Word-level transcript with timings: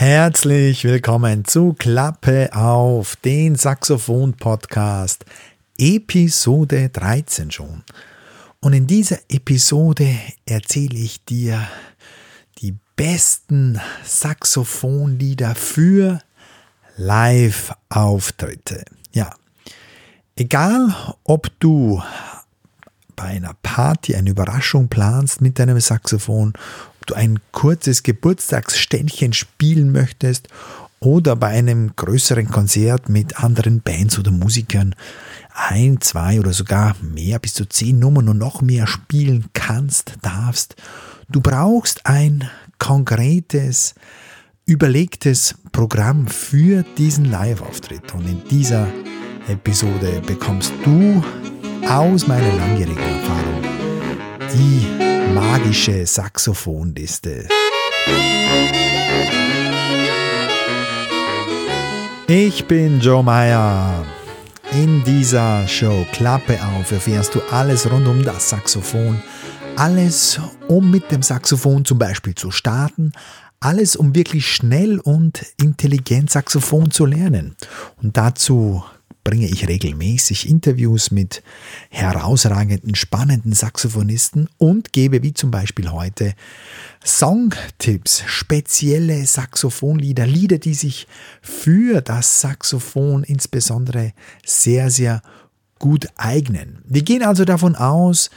Herzlich 0.00 0.84
willkommen 0.84 1.44
zu 1.44 1.74
Klappe 1.76 2.50
auf, 2.54 3.16
den 3.16 3.56
Saxophon-Podcast, 3.56 5.24
Episode 5.76 6.90
13 6.90 7.50
schon. 7.50 7.82
Und 8.60 8.74
in 8.74 8.86
dieser 8.86 9.18
Episode 9.28 10.08
erzähle 10.46 10.96
ich 10.96 11.24
dir 11.24 11.66
die 12.58 12.76
besten 12.94 13.80
Saxophonlieder 14.04 15.56
für 15.56 16.20
Live-Auftritte. 16.96 18.84
Ja, 19.10 19.34
egal 20.36 20.94
ob 21.24 21.50
du 21.58 22.00
bei 23.16 23.24
einer 23.24 23.54
Party 23.64 24.14
eine 24.14 24.30
Überraschung 24.30 24.86
planst 24.86 25.40
mit 25.40 25.58
deinem 25.58 25.80
Saxophon 25.80 26.52
du 27.10 27.14
ein 27.14 27.38
kurzes 27.52 28.02
Geburtstagsständchen 28.02 29.32
spielen 29.32 29.92
möchtest 29.92 30.48
oder 31.00 31.36
bei 31.36 31.48
einem 31.48 31.94
größeren 31.94 32.48
Konzert 32.48 33.08
mit 33.08 33.42
anderen 33.42 33.80
Bands 33.80 34.18
oder 34.18 34.30
Musikern 34.30 34.94
ein, 35.54 36.00
zwei 36.00 36.38
oder 36.38 36.52
sogar 36.52 36.96
mehr, 37.00 37.38
bis 37.38 37.54
zu 37.54 37.66
zehn 37.66 37.98
Nummern 37.98 38.28
und 38.28 38.38
noch 38.38 38.62
mehr 38.62 38.86
spielen 38.86 39.46
kannst, 39.52 40.14
darfst. 40.22 40.76
Du 41.28 41.40
brauchst 41.40 42.06
ein 42.06 42.48
konkretes, 42.78 43.94
überlegtes 44.66 45.54
Programm 45.72 46.26
für 46.26 46.84
diesen 46.96 47.24
Live-Auftritt. 47.26 48.14
Und 48.14 48.28
in 48.28 48.42
dieser 48.48 48.86
Episode 49.48 50.22
bekommst 50.26 50.72
du 50.84 51.22
aus 51.88 52.26
meiner 52.26 52.52
langjährigen 52.52 52.98
Erfahrung 52.98 53.62
die 54.52 55.07
magische 55.34 56.06
Saxophonliste. 56.06 57.48
Ich 62.26 62.66
bin 62.66 63.00
Joe 63.00 63.22
Meyer. 63.22 64.04
In 64.72 65.02
dieser 65.04 65.66
Show 65.66 66.06
Klappe 66.12 66.58
auf 66.62 66.92
erfährst 66.92 67.34
du 67.34 67.40
alles 67.50 67.90
rund 67.90 68.06
um 68.06 68.22
das 68.22 68.50
Saxophon. 68.50 69.22
Alles, 69.76 70.40
um 70.68 70.90
mit 70.90 71.10
dem 71.10 71.22
Saxophon 71.22 71.84
zum 71.84 71.98
Beispiel 71.98 72.34
zu 72.34 72.50
starten. 72.50 73.12
Alles, 73.60 73.96
um 73.96 74.14
wirklich 74.14 74.46
schnell 74.46 74.98
und 74.98 75.44
intelligent 75.56 76.30
Saxophon 76.30 76.90
zu 76.90 77.06
lernen. 77.06 77.56
Und 78.02 78.16
dazu 78.16 78.84
bringe 79.28 79.46
ich 79.46 79.68
regelmäßig 79.68 80.48
Interviews 80.48 81.10
mit 81.10 81.42
herausragenden, 81.90 82.94
spannenden 82.94 83.52
Saxophonisten 83.52 84.48
und 84.56 84.94
gebe 84.94 85.22
wie 85.22 85.34
zum 85.34 85.50
Beispiel 85.50 85.90
heute 85.90 86.32
Songtipps, 87.04 88.22
spezielle 88.26 89.26
Saxophonlieder, 89.26 90.26
Lieder, 90.26 90.56
die 90.56 90.72
sich 90.72 91.06
für 91.42 92.00
das 92.00 92.40
Saxophon 92.40 93.22
insbesondere 93.22 94.14
sehr, 94.46 94.90
sehr 94.90 95.20
gut 95.78 96.08
eignen. 96.16 96.78
Wir 96.86 97.02
gehen 97.02 97.22
also 97.22 97.44
davon 97.44 97.76
aus, 97.76 98.30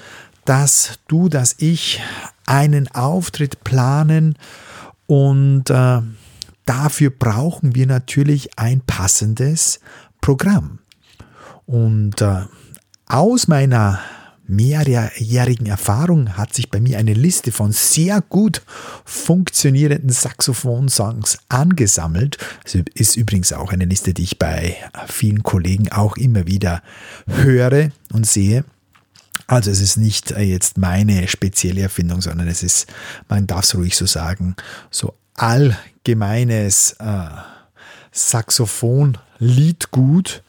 dass 0.43 0.99
du, 1.07 1.29
dass 1.29 1.55
ich 1.57 2.01
einen 2.45 2.89
Auftritt 2.89 3.63
planen 3.63 4.37
und 5.07 5.69
äh, 5.69 6.01
dafür 6.65 7.11
brauchen 7.11 7.75
wir 7.75 7.87
natürlich 7.87 8.59
ein 8.59 8.81
passendes 8.81 9.79
Programm. 10.19 10.80
Und 11.71 12.21
äh, 12.21 12.41
aus 13.07 13.47
meiner 13.47 13.99
mehrjährigen 14.45 15.65
Erfahrung 15.67 16.35
hat 16.35 16.53
sich 16.53 16.69
bei 16.69 16.81
mir 16.81 16.97
eine 16.97 17.13
Liste 17.13 17.53
von 17.53 17.71
sehr 17.71 18.19
gut 18.19 18.61
funktionierenden 19.05 20.09
Saxophon-Songs 20.09 21.37
angesammelt. 21.47 22.37
Das 22.65 22.75
ist 22.93 23.15
übrigens 23.15 23.53
auch 23.53 23.71
eine 23.71 23.85
Liste, 23.85 24.13
die 24.13 24.23
ich 24.23 24.37
bei 24.37 24.75
vielen 25.07 25.43
Kollegen 25.43 25.89
auch 25.93 26.17
immer 26.17 26.45
wieder 26.45 26.83
höre 27.27 27.91
und 28.11 28.27
sehe. 28.27 28.65
Also 29.47 29.71
es 29.71 29.79
ist 29.79 29.95
nicht 29.95 30.31
äh, 30.31 30.41
jetzt 30.41 30.77
meine 30.77 31.29
spezielle 31.29 31.83
Erfindung, 31.83 32.21
sondern 32.21 32.49
es 32.49 32.63
ist, 32.63 32.87
man 33.29 33.47
darf 33.47 33.63
es 33.63 33.75
ruhig 33.75 33.95
so 33.95 34.05
sagen, 34.05 34.57
so 34.89 35.13
allgemeines 35.35 36.97
äh, 36.99 37.29
Saxophon-Liedgut 38.11 40.43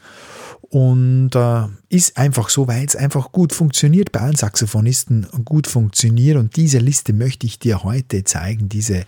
und 0.73 1.35
äh, 1.35 1.67
ist 1.89 2.17
einfach 2.17 2.49
so, 2.49 2.67
weil 2.67 2.83
es 2.83 2.95
einfach 2.95 3.31
gut 3.31 3.53
funktioniert, 3.53 4.11
bei 4.11 4.21
allen 4.21 4.35
Saxophonisten 4.35 5.27
gut 5.45 5.67
funktioniert. 5.67 6.35
Und 6.35 6.55
diese 6.55 6.79
Liste 6.79 7.13
möchte 7.13 7.45
ich 7.45 7.59
dir 7.59 7.83
heute 7.83 8.23
zeigen, 8.23 8.69
diese 8.69 9.05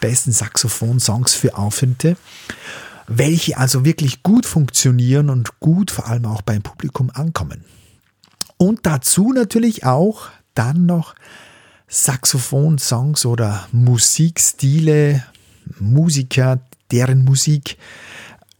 besten 0.00 0.32
Saxophon-Songs 0.32 1.32
für 1.34 1.56
Auftritte, 1.56 2.16
welche 3.06 3.58
also 3.58 3.84
wirklich 3.84 4.24
gut 4.24 4.44
funktionieren 4.44 5.30
und 5.30 5.60
gut 5.60 5.92
vor 5.92 6.08
allem 6.08 6.24
auch 6.24 6.42
beim 6.42 6.62
Publikum 6.62 7.12
ankommen. 7.14 7.64
Und 8.56 8.80
dazu 8.82 9.32
natürlich 9.32 9.84
auch 9.84 10.30
dann 10.54 10.84
noch 10.84 11.14
Saxophon-Songs 11.86 13.24
oder 13.24 13.68
Musikstile, 13.70 15.22
Musiker, 15.78 16.58
deren 16.90 17.24
Musik 17.24 17.78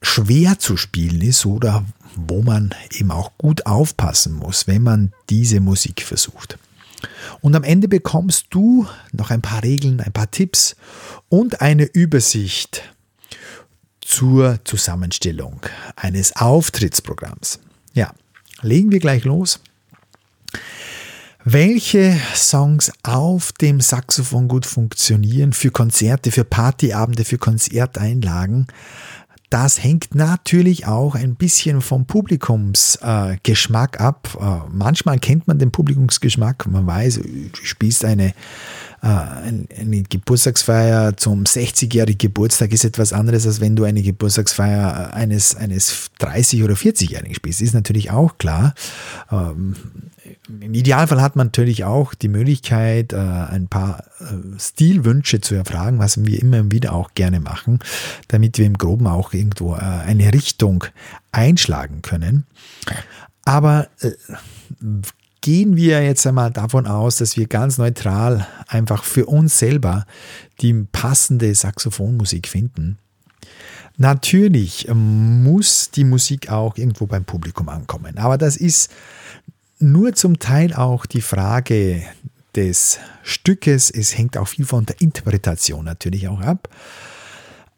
schwer 0.03 0.61
zu 0.61 0.77
spielen 0.77 1.21
ist 1.21 1.47
oder 1.47 1.85
wo 2.17 2.43
man 2.43 2.75
eben 2.93 3.11
auch 3.11 3.33
gut 3.39 3.67
aufpassen 3.67 4.35
muss, 4.35 4.67
wenn 4.67 4.83
man 4.83 5.13
diese 5.31 5.61
Musik 5.61 6.03
versucht. 6.03 6.59
Und 7.41 7.55
am 7.55 7.65
Ende 7.65 7.89
bekommst 7.89 8.47
du 8.51 8.87
noch 9.13 9.31
ein 9.31 9.43
paar 9.43 9.63
Regeln, 9.63 10.01
ein 10.01 10.13
paar 10.13 10.31
Tipps 10.31 10.77
und 11.29 11.61
eine 11.61 11.85
Übersicht 11.85 12.83
zur 14.01 14.59
Zusammenstellung 14.65 15.61
eines 15.97 16.37
Auftrittsprogramms. 16.37 17.59
Ja, 17.95 18.13
legen 18.63 18.91
wir 18.91 19.01
gleich 19.01 19.25
los. 19.25 19.61
Welche 21.47 22.19
Songs 22.35 22.91
auf 23.03 23.53
dem 23.53 23.83
Saxophon 23.83 24.49
gut 24.49 24.65
funktionieren 24.65 25.53
für 25.53 25.71
Konzerte, 25.71 26.31
für 26.31 26.45
Partyabende, 26.45 27.25
für 27.27 27.37
Konzerteinlagen, 27.37 28.67
das 29.55 29.81
hängt 29.85 30.17
natürlich 30.17 30.89
auch 30.89 31.15
ein 31.15 31.37
bisschen 31.37 31.81
vom 31.81 32.07
Publikumsgeschmack 32.07 34.01
äh, 34.01 34.03
ab. 34.03 34.37
Äh, 34.41 34.69
manchmal 34.73 35.21
kennt 35.21 35.47
man 35.47 35.61
den 35.61 35.71
Publikumsgeschmack, 35.71 36.67
man 36.67 36.85
weiß, 36.89 37.21
du 37.21 37.65
spielst 37.65 38.05
eine, 38.05 38.35
eine 39.05 40.03
Geburtstagsfeier 40.03 41.17
zum 41.17 41.45
60-jährigen 41.45 42.19
Geburtstag 42.19 42.73
ist 42.73 42.85
etwas 42.85 43.13
anderes, 43.13 43.47
als 43.47 43.61
wenn 43.61 43.77
du 43.77 43.85
eine 43.85 44.03
Geburtstagsfeier 44.03 45.13
eines, 45.13 45.55
eines 45.57 46.11
30- 46.21 46.65
oder 46.65 46.75
40-Jährigen 46.75 47.35
spielst. 47.35 47.61
Ist 47.61 47.75
natürlich 47.75 48.11
auch 48.11 48.39
klar. 48.39 48.75
Ähm, 49.31 49.75
im 50.49 50.73
Idealfall 50.73 51.21
hat 51.21 51.37
man 51.37 51.49
natürlich 51.49 51.85
auch 51.85 52.15
die 52.15 52.29
Möglichkeit, 52.29 53.13
äh, 53.13 53.17
ein 53.17 53.69
paar 53.69 54.05
äh, 54.21 54.59
Stilwünsche 54.59 55.41
zu 55.41 55.55
erfragen, 55.55 55.99
was 55.99 56.25
wir 56.25 56.41
immer 56.41 56.71
wieder 56.71 56.95
auch 56.95 57.13
gerne 57.15 57.41
machen, 57.41 57.81
damit 58.29 58.59
wir 58.59 58.67
im 58.67 58.79
Groben 58.79 59.07
auch 59.07 59.35
irgendwo 59.35 59.75
äh, 59.75 59.81
eine 59.81 60.33
Richtung 60.33 60.85
einschlagen 61.33 62.01
können. 62.03 62.47
Aber 63.45 63.89
gehen 65.45 65.77
wir 65.77 66.03
jetzt 66.03 66.27
einmal 66.27 66.51
davon 66.51 66.87
aus, 66.87 67.17
dass 67.17 67.37
wir 67.37 67.47
ganz 67.47 67.77
neutral 67.77 68.47
einfach 68.67 69.05
für 69.05 69.27
uns 69.27 69.59
selber 69.59 70.07
die 70.63 70.73
passende 70.73 71.55
Saxophonmusik 71.55 72.49
finden. 72.49 72.97
Natürlich 73.99 74.89
muss 74.95 75.91
die 75.91 76.05
Musik 76.05 76.51
auch 76.51 76.79
irgendwo 76.79 77.05
beim 77.05 77.27
Publikum 77.27 77.69
ankommen. 77.69 78.17
Aber 78.17 78.39
das 78.39 78.57
ist 78.57 78.91
nur 79.79 80.15
zum 80.15 80.39
Teil 80.39 80.73
auch 80.73 81.05
die 81.05 81.21
Frage 81.21 82.03
des 82.57 82.99
Stückes. 83.23 83.91
Es 83.91 84.17
hängt 84.17 84.39
auch 84.39 84.49
viel 84.49 84.65
von 84.65 84.87
der 84.87 84.99
Interpretation 85.03 85.85
natürlich 85.85 86.27
auch 86.27 86.41
ab. 86.41 86.71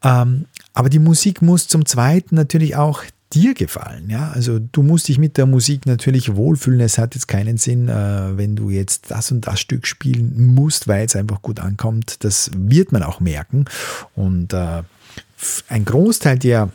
Ähm, 0.05 0.45
aber 0.73 0.89
die 0.89 1.01
Musik 1.01 1.43
muss 1.43 1.67
zum 1.67 1.85
Zweiten 1.85 2.37
natürlich 2.37 2.77
auch 2.77 3.03
dir 3.37 3.55
gefallen. 3.55 4.09
Ja? 4.09 4.31
Also 4.31 4.59
du 4.59 4.83
musst 4.83 5.09
dich 5.09 5.19
mit 5.19 5.37
der 5.37 5.47
Musik 5.47 5.87
natürlich 5.87 6.35
wohlfühlen. 6.35 6.81
Es 6.81 6.99
hat 6.99 7.15
jetzt 7.15 7.29
keinen 7.29 7.59
Sinn, 7.59 7.89
äh, 7.89 8.37
wenn 8.37 8.57
du 8.57 8.71
jetzt 8.71 9.11
das 9.11 9.31
und 9.31 9.47
das 9.47 9.61
Stück 9.61 9.87
spielen 9.87 10.55
musst, 10.55 10.89
weil 10.89 11.05
es 11.05 11.15
einfach 11.15 11.43
gut 11.43 11.61
ankommt. 11.61 12.25
Das 12.25 12.51
wird 12.57 12.93
man 12.93 13.03
auch 13.03 13.21
merken. 13.21 13.67
Und 14.15 14.53
äh, 14.53 14.83
ein 15.69 15.85
Großteil 15.85 16.39
der 16.39 16.71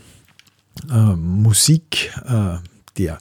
äh, 0.90 1.16
Musik, 1.16 2.12
äh, 2.25 2.58
der 2.98 3.18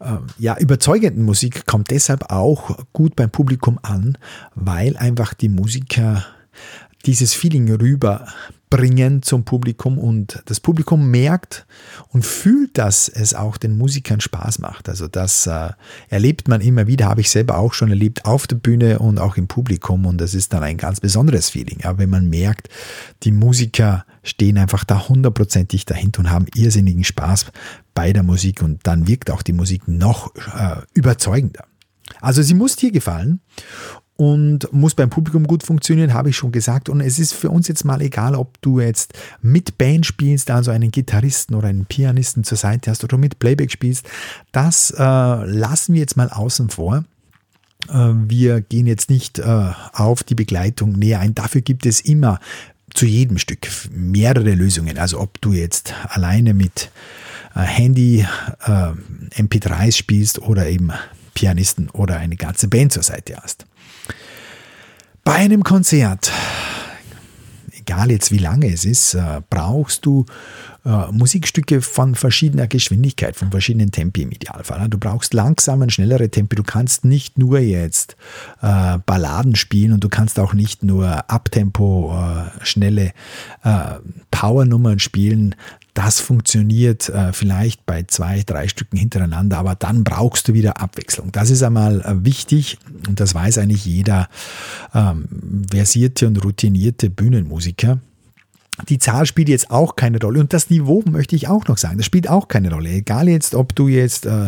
äh, 0.00 0.16
ja, 0.38 0.56
überzeugenden 0.58 1.24
Musik 1.24 1.66
kommt 1.66 1.90
deshalb 1.90 2.30
auch 2.30 2.78
gut 2.92 3.16
beim 3.16 3.30
Publikum 3.30 3.78
an, 3.82 4.16
weil 4.54 4.96
einfach 4.96 5.34
die 5.34 5.48
Musiker 5.48 6.24
dieses 7.06 7.34
Feeling 7.34 7.72
rüber 7.72 8.26
bringen 8.70 9.22
zum 9.22 9.44
Publikum 9.44 9.98
und 9.98 10.42
das 10.46 10.60
Publikum 10.60 11.10
merkt 11.10 11.66
und 12.08 12.24
fühlt, 12.24 12.76
dass 12.76 13.08
es 13.08 13.34
auch 13.34 13.56
den 13.56 13.76
Musikern 13.76 14.20
Spaß 14.20 14.58
macht. 14.58 14.88
Also 14.88 15.08
das 15.08 15.46
äh, 15.46 15.70
erlebt 16.08 16.48
man 16.48 16.60
immer 16.60 16.86
wieder, 16.86 17.06
habe 17.06 17.20
ich 17.20 17.30
selber 17.30 17.58
auch 17.58 17.72
schon 17.72 17.90
erlebt 17.90 18.24
auf 18.24 18.46
der 18.46 18.56
Bühne 18.56 18.98
und 18.98 19.18
auch 19.18 19.36
im 19.36 19.48
Publikum 19.48 20.06
und 20.06 20.20
das 20.20 20.34
ist 20.34 20.52
dann 20.52 20.62
ein 20.62 20.76
ganz 20.76 21.00
besonderes 21.00 21.50
Feeling. 21.50 21.78
Ja, 21.82 21.98
wenn 21.98 22.10
man 22.10 22.28
merkt, 22.28 22.68
die 23.22 23.32
Musiker 23.32 24.04
stehen 24.22 24.58
einfach 24.58 24.84
da 24.84 25.08
hundertprozentig 25.08 25.86
dahinter 25.86 26.20
und 26.20 26.30
haben 26.30 26.46
irrsinnigen 26.54 27.04
Spaß 27.04 27.46
bei 27.94 28.12
der 28.12 28.22
Musik 28.22 28.62
und 28.62 28.86
dann 28.86 29.08
wirkt 29.08 29.30
auch 29.30 29.42
die 29.42 29.52
Musik 29.52 29.88
noch 29.88 30.34
äh, 30.36 30.82
überzeugender. 30.94 31.64
Also 32.20 32.42
sie 32.42 32.54
muss 32.54 32.76
dir 32.76 32.90
gefallen 32.90 33.40
und 34.18 34.72
muss 34.72 34.96
beim 34.96 35.10
Publikum 35.10 35.46
gut 35.46 35.62
funktionieren, 35.62 36.12
habe 36.12 36.30
ich 36.30 36.36
schon 36.36 36.50
gesagt. 36.50 36.88
Und 36.88 37.00
es 37.00 37.20
ist 37.20 37.34
für 37.34 37.50
uns 37.50 37.68
jetzt 37.68 37.84
mal 37.84 38.02
egal, 38.02 38.34
ob 38.34 38.60
du 38.62 38.80
jetzt 38.80 39.14
mit 39.42 39.78
Band 39.78 40.06
spielst, 40.06 40.50
also 40.50 40.72
einen 40.72 40.90
Gitarristen 40.90 41.54
oder 41.54 41.68
einen 41.68 41.86
Pianisten 41.86 42.42
zur 42.42 42.58
Seite 42.58 42.90
hast 42.90 43.04
oder 43.04 43.16
mit 43.16 43.38
Playback 43.38 43.70
spielst. 43.70 44.08
Das 44.50 44.90
äh, 44.90 45.02
lassen 45.02 45.94
wir 45.94 46.00
jetzt 46.00 46.16
mal 46.16 46.30
außen 46.30 46.68
vor. 46.68 47.04
Äh, 47.88 47.94
wir 47.94 48.60
gehen 48.60 48.88
jetzt 48.88 49.08
nicht 49.08 49.38
äh, 49.38 49.70
auf 49.92 50.24
die 50.24 50.34
Begleitung 50.34 50.94
näher 50.94 51.20
ein. 51.20 51.36
Dafür 51.36 51.60
gibt 51.60 51.86
es 51.86 52.00
immer 52.00 52.40
zu 52.94 53.06
jedem 53.06 53.38
Stück 53.38 53.68
mehrere 53.92 54.54
Lösungen. 54.54 54.98
Also 54.98 55.20
ob 55.20 55.40
du 55.40 55.52
jetzt 55.52 55.94
alleine 56.08 56.54
mit 56.54 56.90
äh, 57.54 57.60
Handy 57.60 58.26
äh, 58.66 58.92
MP3s 59.40 59.96
spielst 59.96 60.40
oder 60.40 60.68
eben 60.68 60.90
Pianisten 61.34 61.88
oder 61.90 62.16
eine 62.16 62.34
ganze 62.34 62.66
Band 62.66 62.92
zur 62.92 63.04
Seite 63.04 63.36
hast. 63.40 63.67
Bei 65.28 65.34
einem 65.34 65.62
Konzert, 65.62 66.32
egal 67.78 68.10
jetzt 68.10 68.32
wie 68.32 68.38
lange 68.38 68.72
es 68.72 68.86
ist, 68.86 69.12
äh, 69.12 69.42
brauchst 69.50 70.06
du 70.06 70.24
äh, 70.88 71.12
Musikstücke 71.12 71.82
von 71.82 72.14
verschiedener 72.14 72.66
Geschwindigkeit, 72.66 73.36
von 73.36 73.50
verschiedenen 73.50 73.92
Tempi 73.92 74.22
im 74.22 74.30
Idealfall. 74.30 74.88
Du 74.88 74.96
brauchst 74.96 75.34
langsame, 75.34 75.90
schnellere 75.90 76.30
Tempi. 76.30 76.56
Du 76.56 76.62
kannst 76.62 77.04
nicht 77.04 77.36
nur 77.36 77.58
jetzt 77.58 78.16
äh, 78.62 78.96
Balladen 79.04 79.54
spielen 79.54 79.92
und 79.92 80.02
du 80.02 80.08
kannst 80.08 80.40
auch 80.40 80.54
nicht 80.54 80.82
nur 80.82 81.30
Abtempo, 81.30 82.16
äh, 82.16 82.64
schnelle 82.64 83.12
äh, 83.64 83.96
Powernummern 84.30 84.98
spielen. 84.98 85.54
Das 85.92 86.20
funktioniert 86.20 87.10
äh, 87.10 87.34
vielleicht 87.34 87.84
bei 87.84 88.04
zwei, 88.04 88.42
drei 88.46 88.66
Stücken 88.68 88.96
hintereinander, 88.96 89.58
aber 89.58 89.74
dann 89.74 90.04
brauchst 90.04 90.48
du 90.48 90.54
wieder 90.54 90.80
Abwechslung. 90.80 91.32
Das 91.32 91.50
ist 91.50 91.62
einmal 91.62 92.02
wichtig 92.24 92.78
und 93.06 93.20
das 93.20 93.34
weiß 93.34 93.58
eigentlich 93.58 93.84
jeder 93.84 94.28
ähm, 94.94 95.28
versierte 95.70 96.26
und 96.28 96.42
routinierte 96.42 97.10
Bühnenmusiker. 97.10 97.98
Die 98.88 98.98
Zahl 98.98 99.26
spielt 99.26 99.48
jetzt 99.48 99.70
auch 99.70 99.96
keine 99.96 100.20
Rolle 100.20 100.40
und 100.40 100.52
das 100.52 100.70
Niveau 100.70 101.02
möchte 101.10 101.34
ich 101.34 101.48
auch 101.48 101.66
noch 101.66 101.78
sagen. 101.78 101.96
Das 101.96 102.06
spielt 102.06 102.28
auch 102.28 102.48
keine 102.48 102.70
Rolle. 102.70 102.90
Egal 102.90 103.28
jetzt, 103.28 103.54
ob 103.54 103.74
du 103.74 103.88
jetzt 103.88 104.26
äh, 104.26 104.46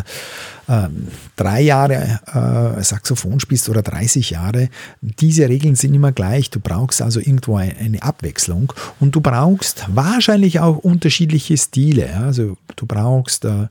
äh, 0.69 0.88
drei 1.37 1.62
Jahre 1.62 2.21
äh, 2.27 2.82
Saxophon 2.82 3.41
spielst 3.41 3.69
oder 3.69 3.82
30 3.82 4.31
Jahre, 4.31 4.69
diese 5.00 5.49
Regeln 5.49 5.75
sind 5.75 5.94
immer 5.94 6.12
gleich. 6.12 6.50
Du 6.50 6.61
brauchst 6.61 7.03
also 7.03 7.19
irgendwo 7.19 7.56
eine 7.56 8.03
Abwechslung 8.03 8.73
und 9.00 9.17
du 9.17 9.21
brauchst 9.21 9.87
wahrscheinlich 9.88 10.61
auch 10.61 10.79
unterschiedliche 10.79 11.56
Stile. 11.56 12.17
Also 12.17 12.56
du 12.76 12.87
brauchst 12.87 13.44
äh, 13.44 13.67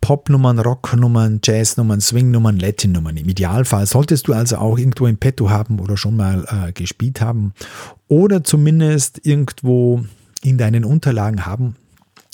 Popnummern, 0.00 0.58
Rocknummern, 0.58 1.40
Jazznummern, 1.42 2.00
Swingnummern, 2.00 2.58
Latinnummern. 2.58 3.16
Im 3.16 3.28
Idealfall 3.28 3.86
solltest 3.86 4.26
du 4.26 4.32
also 4.32 4.56
auch 4.56 4.78
irgendwo 4.78 5.06
im 5.06 5.16
Petto 5.16 5.50
haben 5.50 5.78
oder 5.78 5.96
schon 5.96 6.16
mal 6.16 6.44
äh, 6.48 6.72
gespielt 6.72 7.20
haben 7.20 7.54
oder 8.08 8.42
zumindest 8.42 9.24
irgendwo 9.24 10.04
in 10.42 10.58
deinen 10.58 10.84
Unterlagen 10.84 11.46
haben. 11.46 11.76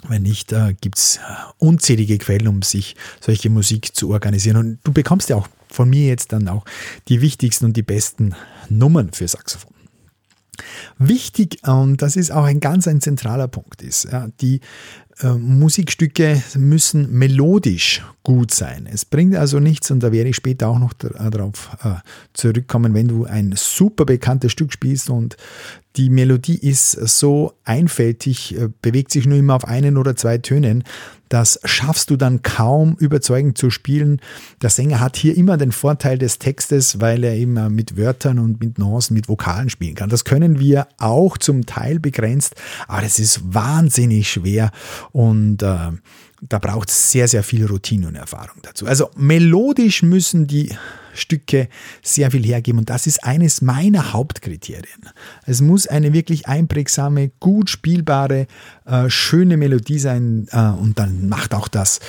Wenn 0.09 0.23
nicht, 0.23 0.53
äh, 0.53 0.75
gibt 0.81 0.99
es 0.99 1.21
unzählige 1.59 2.19
Quellen, 2.19 2.49
um 2.49 2.63
sich 2.63 2.97
solche 3.21 3.51
Musik 3.51 3.95
zu 3.95 4.11
organisieren. 4.11 4.57
Und 4.57 4.79
du 4.85 4.93
bekommst 4.93 5.29
ja 5.29 5.37
auch 5.37 5.49
von 5.69 5.91
mir 5.91 6.07
jetzt 6.07 6.33
dann 6.33 6.49
auch 6.49 6.65
die 7.09 7.21
wichtigsten 7.21 7.67
und 7.67 7.77
die 7.77 7.83
besten 7.83 8.35
Nummern 8.69 9.13
für 9.13 9.29
Saxophon. 9.29 9.73
Wichtig, 10.99 11.59
und 11.67 12.01
das 12.01 12.17
ist 12.17 12.31
auch 12.31 12.45
ein 12.45 12.61
ganz 12.61 12.89
ein 12.89 13.01
zentraler 13.03 13.49
Punkt, 13.49 13.83
ist, 13.83 14.05
ja, 14.05 14.29
die 14.41 14.61
äh, 15.21 15.33
Musikstücke 15.33 16.43
müssen 16.57 17.11
melodisch 17.13 18.03
gut 18.23 18.53
sein. 18.53 18.89
Es 18.91 19.05
bringt 19.05 19.35
also 19.37 19.61
nichts, 19.61 19.91
und 19.91 20.01
da 20.01 20.13
werde 20.13 20.31
ich 20.31 20.37
später 20.37 20.69
auch 20.69 20.79
noch 20.79 20.93
äh, 21.05 21.31
darauf 21.31 21.77
äh, 21.83 21.95
zurückkommen, 22.35 22.93
wenn 22.93 23.09
du 23.09 23.25
ein 23.25 23.55
super 23.57 24.05
bekanntes 24.05 24.53
Stück 24.53 24.73
spielst 24.73 25.09
und 25.09 25.37
die 25.97 26.11
Melodie 26.11 26.59
ist 26.59 26.91
so 26.91 27.55
einfältig, 27.65 28.59
äh, 28.59 28.69
bewegt 28.83 29.11
sich 29.11 29.27
nur 29.27 29.39
immer 29.39 29.55
auf 29.55 29.65
einen 29.65 29.97
oder 29.97 30.17
zwei 30.17 30.39
Tönen. 30.39 30.85
Das 31.29 31.61
schaffst 31.65 32.11
du 32.11 32.17
dann 32.17 32.43
kaum 32.43 32.97
überzeugend 32.99 33.59
zu 33.59 33.71
spielen. 33.71 34.21
Der 34.63 34.71
Sänger 34.71 35.01
hat 35.01 35.17
hier 35.17 35.37
immer 35.37 35.57
den 35.57 35.73
Vorteil 35.73 36.19
des 36.19 36.39
Textes, 36.39 37.01
weil 37.01 37.25
er 37.25 37.37
immer 37.37 37.69
mit 37.69 37.97
Wörtern 37.97 38.39
und 38.39 38.61
mit 38.61 38.79
Nuancen, 38.79 39.15
mit 39.15 39.29
Vokalen 39.29 39.71
spielen 39.71 39.95
kann. 39.95 40.09
Das 40.09 40.25
können 40.25 40.59
wir 40.59 40.87
auch 40.99 41.39
zum 41.39 41.67
Teil 41.67 41.99
begrenzt, 41.99 42.55
aber 42.87 43.05
es 43.05 43.19
ist 43.19 43.41
wahnsinnig 43.55 44.31
schwer 44.31 44.71
und 45.13 45.63
äh, 45.63 45.93
da 46.43 46.59
braucht 46.59 46.91
es 46.91 47.11
sehr, 47.11 47.29
sehr 47.29 47.43
viel 47.43 47.67
Routine 47.67 48.09
und 48.09 48.15
Erfahrung 48.15 48.61
dazu. 48.63 48.87
Also 48.87 49.11
melodisch 49.17 50.03
müssen 50.03 50.47
die 50.47 50.71
Stücke 51.17 51.69
sehr 52.03 52.31
viel 52.31 52.45
hergeben 52.45 52.79
und 52.79 52.91
das 52.91 53.07
ist 53.07 53.25
eines 53.25 53.63
meiner 53.63 54.13
Hauptkriterien. 54.13 55.11
Es 55.45 55.61
muss 55.61 55.87
eine 55.87 56.13
wirklich 56.13 56.47
einprägsame, 56.47 57.31
gut 57.41 57.71
spielbare, 57.71 58.47
äh, 58.85 59.09
schöne 59.09 59.57
Melodie 59.57 59.99
sein 59.99 60.47
äh, 60.51 60.59
und 60.59 60.99
dann 60.99 61.29
macht 61.29 61.55
auch 61.55 61.69
das 61.69 62.01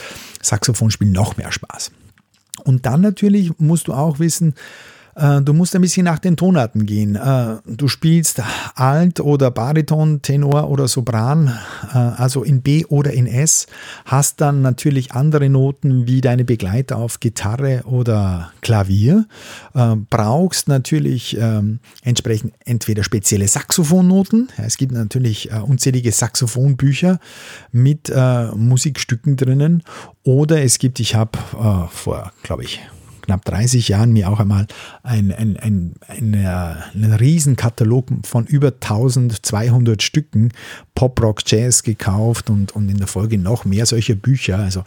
Saxophonspielen 0.42 1.14
noch 1.14 1.38
mehr 1.38 1.52
Spaß. 1.52 1.92
Und 2.64 2.86
dann 2.86 3.02
natürlich 3.02 3.52
musst 3.60 3.88
du 3.88 3.94
auch 3.94 4.20
wissen, 4.20 4.54
äh, 5.18 5.42
du 5.42 5.54
musst 5.54 5.76
ein 5.76 5.82
bisschen 5.82 6.06
nach 6.06 6.20
den 6.20 6.38
Tonarten 6.38 6.86
gehen. 6.86 7.16
Äh, 7.16 7.58
du 7.66 7.88
spielst 7.88 8.42
Alt 8.76 9.20
oder 9.20 9.52
Bariton, 9.52 10.22
Tenor 10.22 10.70
oder 10.70 10.88
Sopran, 10.88 11.58
äh, 11.94 11.98
also 11.98 12.44
in 12.44 12.62
B 12.62 12.86
oder 12.86 13.12
in 13.12 13.26
S, 13.26 13.68
hast 14.06 14.42
dann 14.42 14.62
natürlich 14.62 15.14
andere 15.14 15.50
Noten 15.50 16.08
wie 16.08 16.22
deine 16.22 16.46
Begleiter 16.46 16.98
auf 16.98 17.20
Gitarre 17.20 17.84
oder 17.86 18.52
Klavier, 18.62 19.26
brauchst 20.10 20.68
natürlich 20.68 21.38
ähm, 21.40 21.80
entsprechend 22.04 22.54
entweder 22.66 23.04
spezielle 23.04 23.48
Saxophonnoten, 23.48 24.50
es 24.58 24.78
gibt 24.78 24.92
natürlich 24.92 25.52
unzählige 25.52 26.12
Saxophonbücher 26.12 27.20
mit 27.72 28.12
Musikstücken 28.56 29.36
drinnen, 29.38 29.84
oder 30.24 30.62
es 30.62 30.80
gibt, 30.80 31.00
ich 31.00 31.16
habe 31.16 31.38
vor, 31.90 32.32
glaube 32.44 32.64
ich, 32.64 32.82
knapp 33.28 33.44
30 33.44 33.90
Jahren 33.90 34.14
mir 34.14 34.30
auch 34.30 34.40
einmal 34.40 34.68
ein, 35.04 35.34
ein, 35.34 35.58
ein, 35.58 35.94
ein, 36.08 36.36
einen 36.94 37.14
Riesenkatalog 37.14 38.08
von 38.26 38.46
über 38.46 38.70
1200 38.70 40.02
Stücken 40.02 40.54
Pop, 40.96 41.22
Rock, 41.22 41.42
Jazz 41.46 41.84
gekauft 41.84 42.50
und, 42.50 42.74
und 42.76 42.90
in 42.90 42.98
der 42.98 43.08
Folge 43.08 43.38
noch 43.38 43.66
mehr 43.66 43.86
solcher 43.86 44.16
Bücher. 44.16 44.60
Also 44.60 44.84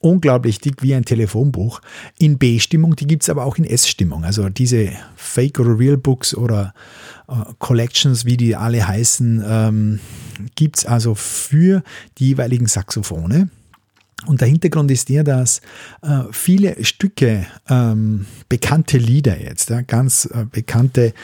unglaublich 0.00 0.58
dick 0.60 0.82
wie 0.82 0.94
ein 0.94 1.04
Telefonbuch. 1.04 1.80
In 2.18 2.38
B-Stimmung, 2.38 2.96
die 2.96 3.06
gibt 3.06 3.22
es 3.22 3.30
aber 3.30 3.44
auch 3.44 3.56
in 3.56 3.64
S-Stimmung. 3.64 4.24
Also 4.24 4.48
diese 4.48 4.90
Fake 5.14 5.60
oder 5.60 5.78
Real 5.78 5.96
Books 5.96 6.34
oder 6.34 6.74
äh, 7.28 7.34
Collections, 7.60 8.24
wie 8.24 8.36
die 8.36 8.56
alle 8.56 8.86
heißen, 8.86 9.44
ähm, 9.46 10.00
gibt 10.56 10.78
es 10.78 10.86
also 10.86 11.14
für 11.14 11.82
die 12.18 12.28
jeweiligen 12.28 12.66
Saxophone. 12.66 13.50
Und 14.26 14.40
der 14.40 14.48
Hintergrund 14.48 14.90
ist 14.90 15.08
der, 15.08 15.22
dass 15.22 15.60
äh, 16.02 16.24
viele 16.32 16.84
Stücke, 16.84 17.46
ähm, 17.68 18.26
bekannte 18.48 18.98
Lieder 18.98 19.40
jetzt, 19.40 19.70
ja, 19.70 19.80
ganz 19.82 20.28
äh, 20.32 20.44
bekannte, 20.50 21.14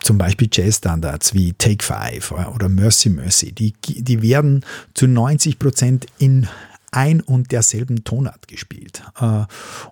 zum 0.00 0.18
Beispiel 0.18 0.48
Jazzstandards 0.52 1.32
wie 1.32 1.54
Take 1.54 1.84
Five 1.84 2.32
oder 2.54 2.68
Mercy 2.68 3.08
Mercy, 3.08 3.52
die, 3.52 3.72
die 3.82 4.22
werden 4.22 4.64
zu 4.92 5.06
90 5.06 5.58
Prozent 5.58 6.06
in 6.18 6.46
ein 6.90 7.20
und 7.20 7.52
derselben 7.52 8.04
Tonart 8.04 8.48
gespielt. 8.48 9.02
Äh, 9.20 9.44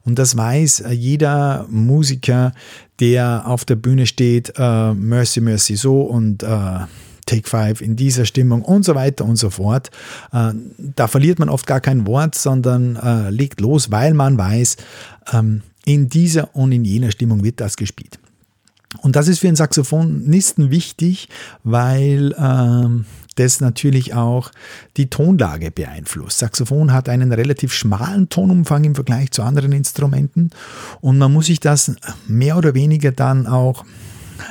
und 0.03 0.19
das 0.19 0.37
weiß 0.37 0.81
äh, 0.81 0.91
jeder 0.93 1.67
Musiker, 1.71 2.53
der 3.01 3.47
auf 3.47 3.65
der 3.65 3.77
Bühne 3.77 4.07
steht, 4.07 4.53
äh, 4.57 4.95
Mercy 4.95 5.41
Mercy 5.41 5.77
so 5.77 6.03
und 6.03 6.45
Take 7.25 7.49
Five 7.49 7.81
in 7.81 7.97
dieser 7.97 8.25
Stimmung 8.25 8.63
und 8.63 8.85
so 8.85 8.95
weiter 8.95 9.25
und 9.25 9.37
so 9.37 9.51
fort. 9.51 9.91
Äh, 10.33 10.53
da 10.79 11.09
verliert 11.09 11.39
man 11.39 11.49
oft 11.49 11.67
gar 11.67 11.81
kein 11.81 12.07
Wort, 12.07 12.35
sondern 12.35 12.97
äh, 12.97 13.31
legt 13.31 13.61
los, 13.61 13.91
weil 13.91 14.15
man 14.15 14.39
weiß, 14.39 14.77
ähm, 15.33 15.63
in 15.85 16.09
dieser 16.09 16.55
und 16.55 16.73
in 16.73 16.85
jener 16.85 17.11
Stimmung 17.11 17.45
wird 17.45 17.61
das 17.61 17.77
gespielt. 17.77 18.19
Und 19.03 19.17
das 19.17 19.29
ist 19.29 19.41
für 19.41 19.49
einen 19.49 19.57
Saxophonisten 19.57 20.71
wichtig, 20.71 21.29
weil 21.63 22.35
ähm, 22.39 23.05
das 23.37 23.61
natürlich 23.61 24.15
auch 24.15 24.51
die 24.97 25.11
Tonlage 25.11 25.71
beeinflusst. 25.71 26.39
Saxophon 26.39 26.93
hat 26.93 27.09
einen 27.09 27.33
relativ 27.33 27.73
schmalen 27.73 28.29
Tonumfang 28.29 28.85
im 28.85 28.95
Vergleich 28.95 29.33
zu 29.33 29.43
anderen 29.43 29.73
Instrumenten 29.73 30.51
und 31.01 31.19
man 31.19 31.33
muss 31.33 31.47
sich 31.47 31.61
das 31.61 31.93
mehr 32.29 32.57
oder 32.57 32.75
weniger 32.75 33.13
dann 33.13 33.47
auch 33.47 33.85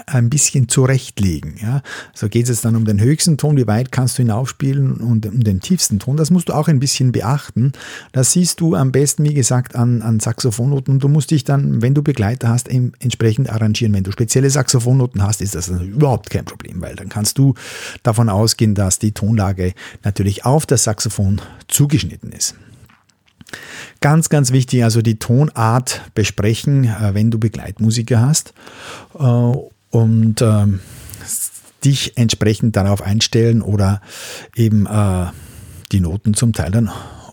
ein 0.05 0.29
bisschen 0.29 0.69
zurechtlegen. 0.69 1.55
Ja? 1.61 1.81
So 2.13 2.29
geht 2.29 2.49
es 2.49 2.61
dann 2.61 2.75
um 2.75 2.85
den 2.85 2.99
höchsten 2.99 3.37
Ton, 3.37 3.57
wie 3.57 3.67
weit 3.67 3.91
kannst 3.91 4.17
du 4.17 4.23
hinaufspielen 4.23 4.93
und 4.93 5.25
um 5.25 5.43
den 5.43 5.59
tiefsten 5.59 5.99
Ton. 5.99 6.17
Das 6.17 6.31
musst 6.31 6.49
du 6.49 6.53
auch 6.53 6.67
ein 6.67 6.79
bisschen 6.79 7.11
beachten. 7.11 7.71
Das 8.11 8.31
siehst 8.31 8.59
du 8.59 8.75
am 8.75 8.91
besten, 8.91 9.23
wie 9.23 9.33
gesagt, 9.33 9.75
an, 9.75 10.01
an 10.01 10.19
Saxophonnoten. 10.19 10.99
Du 10.99 11.07
musst 11.07 11.31
dich 11.31 11.43
dann, 11.43 11.81
wenn 11.81 11.93
du 11.93 12.03
Begleiter 12.03 12.49
hast, 12.49 12.69
entsprechend 12.69 13.49
arrangieren. 13.49 13.93
Wenn 13.93 14.03
du 14.03 14.11
spezielle 14.11 14.49
Saxophonnoten 14.49 15.23
hast, 15.23 15.41
ist 15.41 15.55
das 15.55 15.69
überhaupt 15.69 16.29
kein 16.29 16.45
Problem, 16.45 16.81
weil 16.81 16.95
dann 16.95 17.09
kannst 17.09 17.37
du 17.37 17.53
davon 18.03 18.29
ausgehen, 18.29 18.75
dass 18.75 18.99
die 18.99 19.11
Tonlage 19.11 19.73
natürlich 20.03 20.45
auf 20.45 20.65
das 20.65 20.83
Saxophon 20.83 21.41
zugeschnitten 21.67 22.31
ist. 22.31 22.55
Ganz, 24.01 24.29
ganz 24.29 24.51
wichtig, 24.51 24.83
also 24.83 25.01
die 25.01 25.19
Tonart 25.19 26.01
besprechen, 26.13 26.85
äh, 26.85 27.13
wenn 27.13 27.31
du 27.31 27.39
Begleitmusiker 27.39 28.21
hast. 28.21 28.53
Und 29.93 30.41
ähm, 30.41 30.79
dich 31.85 32.17
entsprechend 32.17 32.75
darauf 32.75 33.01
einstellen 33.01 33.61
oder 33.61 34.01
eben 34.55 34.87
äh, 34.87 35.27
die 35.91 35.99
Noten 35.99 36.33
zum 36.33 36.51
Teil 36.51 36.71
dann 36.71 36.89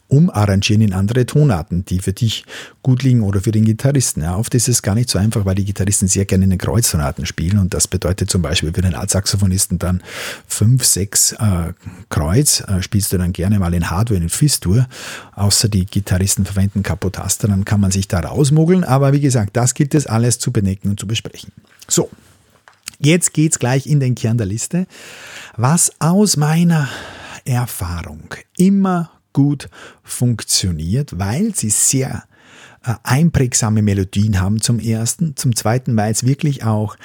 umarrangieren 0.09 0.83
in 0.83 0.93
andere 0.93 1.25
Tonarten, 1.25 1.85
die 1.85 2.01
für 2.01 2.13
dich 2.13 2.45
gut 2.83 3.03
liegen 3.03 3.23
oder 3.23 3.41
für 3.41 3.53
den 3.53 3.65
Gitarristen. 3.65 4.23
Ja, 4.23 4.37
oft 4.37 4.55
ist 4.55 4.69
es 4.69 4.83
gar 4.83 4.95
nicht 4.95 5.09
so 5.09 5.19
einfach, 5.19 5.45
weil 5.45 5.55
die 5.55 5.65
Gitarristen 5.65 6.09
sehr 6.09 6.25
gerne 6.25 6.45
in 6.45 6.51
den 6.51 6.59
Kreuztonaten 6.59 7.27
spielen 7.27 7.59
und 7.59 7.73
das 7.75 7.87
bedeutet 7.87 8.29
zum 8.29 8.43
Beispiel 8.43 8.73
für 8.75 8.83
den 8.83 8.95
Altsaxophonisten 8.95 9.79
dann 9.79 10.03
fünf, 10.47 10.85
sechs 10.85 11.33
äh, 11.33 11.73
Kreuz, 12.09 12.61
äh, 12.67 12.83
spielst 12.83 13.13
du 13.13 13.19
dann 13.19 13.33
gerne 13.33 13.59
mal 13.61 13.73
in 13.73 13.89
Hardware, 13.89 14.21
in 14.21 14.29
Fistur, 14.29 14.87
außer 15.37 15.69
die 15.69 15.87
Gitarristen 15.87 16.45
verwenden 16.45 16.83
Kapotaster, 16.83 17.47
dann 17.47 17.65
kann 17.65 17.81
man 17.81 17.93
sich 17.93 18.09
da 18.09 18.19
rausmogeln, 18.19 18.83
aber 18.83 19.13
wie 19.13 19.21
gesagt, 19.21 19.57
das 19.57 19.75
gilt 19.75 19.95
es 19.95 20.09
alles 20.09 20.41
zu 20.41 20.51
benecken 20.51 20.91
und 20.91 20.99
zu 20.99 21.07
besprechen. 21.07 21.53
So, 21.87 22.11
jetzt 23.01 23.33
geht's 23.33 23.59
gleich 23.59 23.87
in 23.87 24.01
den 24.01 24.15
Kern 24.15 24.39
der 24.39 24.47
Liste, 24.47 24.87
was 25.57 25.93
aus 25.99 26.37
meiner 26.37 26.89
Erfahrung 27.45 28.35
immer 28.57 29.11
gut 29.33 29.69
funktioniert, 30.03 31.19
weil 31.19 31.55
sie 31.55 31.71
sehr 31.71 32.25
äh, 32.85 32.95
einprägsame 33.03 33.83
Melodien 33.83 34.41
haben 34.41 34.61
zum 34.61 34.79
ersten, 34.79 35.37
zum 35.37 35.55
zweiten, 35.55 35.97
weil 35.97 36.13
es 36.13 36.25
wirklich 36.27 36.65
auch 36.65 36.97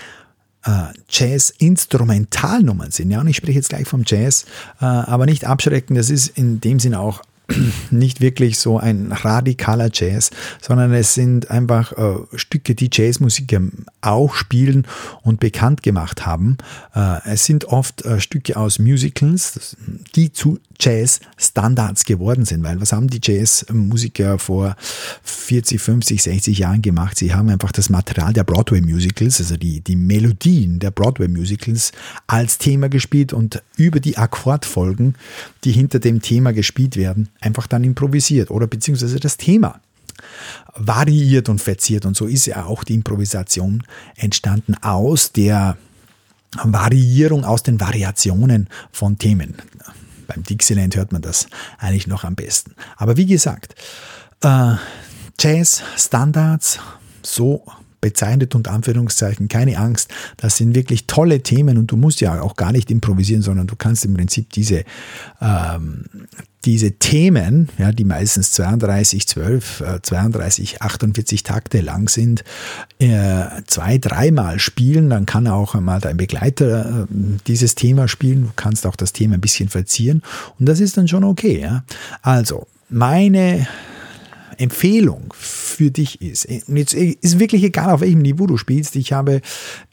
äh, 0.65 0.87
Jazz-Instrumentalnummern 1.09 2.91
sind. 2.91 3.11
Ja, 3.11 3.21
und 3.21 3.27
ich 3.27 3.37
spreche 3.37 3.59
jetzt 3.59 3.69
gleich 3.69 3.87
vom 3.87 4.03
Jazz, 4.05 4.45
äh, 4.81 4.85
aber 4.85 5.25
nicht 5.25 5.45
abschrecken, 5.45 5.95
das 5.95 6.09
ist 6.09 6.27
in 6.37 6.59
dem 6.61 6.79
Sinn 6.79 6.95
auch 6.95 7.21
nicht 7.91 8.21
wirklich 8.21 8.59
so 8.59 8.77
ein 8.79 9.11
radikaler 9.11 9.89
Jazz, 9.91 10.31
sondern 10.61 10.93
es 10.93 11.13
sind 11.13 11.51
einfach 11.51 11.91
äh, 11.93 12.37
Stücke, 12.37 12.75
die 12.75 12.89
Jazzmusiker 12.91 13.61
auch 14.01 14.35
spielen 14.35 14.87
und 15.21 15.39
bekannt 15.39 15.83
gemacht 15.83 16.25
haben. 16.25 16.57
Äh, 16.93 17.19
es 17.25 17.45
sind 17.45 17.65
oft 17.65 18.03
äh, 18.05 18.19
Stücke 18.19 18.57
aus 18.57 18.79
Musicals, 18.79 19.77
die 20.15 20.31
zu 20.31 20.59
Jazz-Standards 20.79 22.03
geworden 22.05 22.45
sind, 22.45 22.63
weil 22.63 22.79
was 22.81 22.91
haben 22.91 23.07
die 23.07 23.19
Jazzmusiker 23.21 24.39
vor 24.39 24.75
40, 25.23 25.81
50, 25.81 26.23
60 26.23 26.57
Jahren 26.57 26.81
gemacht? 26.81 27.17
Sie 27.17 27.33
haben 27.33 27.49
einfach 27.49 27.71
das 27.71 27.89
Material 27.89 28.33
der 28.33 28.43
Broadway-Musicals, 28.43 29.39
also 29.39 29.57
die, 29.57 29.81
die 29.81 29.95
Melodien 29.95 30.79
der 30.79 30.91
Broadway-Musicals 30.91 31.91
als 32.27 32.57
Thema 32.57 32.89
gespielt 32.89 33.33
und 33.33 33.61
über 33.77 33.99
die 33.99 34.17
Akkordfolgen, 34.17 35.15
die 35.63 35.71
hinter 35.71 35.99
dem 35.99 36.21
Thema 36.21 36.53
gespielt 36.53 36.95
werden, 36.95 37.29
einfach 37.39 37.67
dann 37.67 37.83
improvisiert 37.83 38.51
oder 38.51 38.67
beziehungsweise 38.67 39.19
das 39.19 39.37
Thema 39.37 39.79
variiert 40.75 41.49
und 41.49 41.61
verziert. 41.61 42.05
Und 42.05 42.15
so 42.15 42.25
ist 42.25 42.45
ja 42.45 42.65
auch 42.65 42.83
die 42.83 42.93
Improvisation 42.93 43.83
entstanden 44.15 44.75
aus 44.81 45.31
der 45.31 45.77
Variierung, 46.63 47.43
aus 47.43 47.63
den 47.63 47.79
Variationen 47.79 48.69
von 48.91 49.17
Themen. 49.17 49.55
Beim 50.27 50.43
Dixieland 50.43 50.95
hört 50.95 51.11
man 51.11 51.21
das 51.21 51.47
eigentlich 51.77 52.07
noch 52.07 52.23
am 52.23 52.35
besten. 52.35 52.75
Aber 52.97 53.17
wie 53.17 53.25
gesagt, 53.25 53.75
äh, 54.41 54.75
Jazz, 55.39 55.83
Standards, 55.97 56.79
so 57.21 57.65
bezeichnet 58.01 58.53
und 58.53 58.67
Anführungszeichen, 58.67 59.47
keine 59.47 59.79
Angst, 59.79 60.11
das 60.37 60.57
sind 60.57 60.75
wirklich 60.75 61.07
tolle 61.07 61.41
Themen 61.41 61.77
und 61.77 61.87
du 61.87 61.97
musst 61.97 62.21
ja 62.21 62.39
auch 62.39 62.55
gar 62.55 62.71
nicht 62.71 62.91
improvisieren, 62.91 63.41
sondern 63.41 63.65
du 63.65 63.75
kannst 63.75 64.05
im 64.05 64.13
Prinzip 64.13 64.51
diese, 64.51 64.83
ähm, 65.41 66.05
diese 66.65 66.93
Themen, 66.93 67.69
ja, 67.77 67.91
die 67.91 68.03
meistens 68.03 68.51
32, 68.51 69.27
12, 69.27 69.81
äh, 69.81 70.01
32, 70.01 70.81
48 70.81 71.43
Takte 71.43 71.81
lang 71.81 72.09
sind, 72.09 72.43
äh, 72.99 73.45
zwei, 73.67 73.97
dreimal 73.97 74.59
spielen, 74.59 75.09
dann 75.09 75.25
kann 75.25 75.47
auch 75.47 75.75
mal 75.75 75.99
dein 75.99 76.17
Begleiter 76.17 77.03
äh, 77.03 77.15
dieses 77.47 77.75
Thema 77.75 78.07
spielen, 78.07 78.43
du 78.43 78.51
kannst 78.55 78.85
auch 78.85 78.95
das 78.95 79.13
Thema 79.13 79.35
ein 79.35 79.41
bisschen 79.41 79.69
verzieren 79.69 80.23
und 80.59 80.67
das 80.67 80.79
ist 80.79 80.97
dann 80.97 81.07
schon 81.07 81.23
okay. 81.23 81.61
Ja? 81.61 81.83
Also, 82.21 82.67
meine 82.89 83.67
Empfehlung 84.59 85.33
für 85.37 85.91
dich 85.91 86.21
ist, 86.21 86.45
und 86.67 86.77
jetzt 86.77 86.93
ist 86.93 87.39
wirklich 87.39 87.63
egal, 87.63 87.91
auf 87.91 88.01
welchem 88.01 88.21
Niveau 88.21 88.47
du 88.47 88.57
spielst, 88.57 88.95
ich 88.95 89.13
habe 89.13 89.41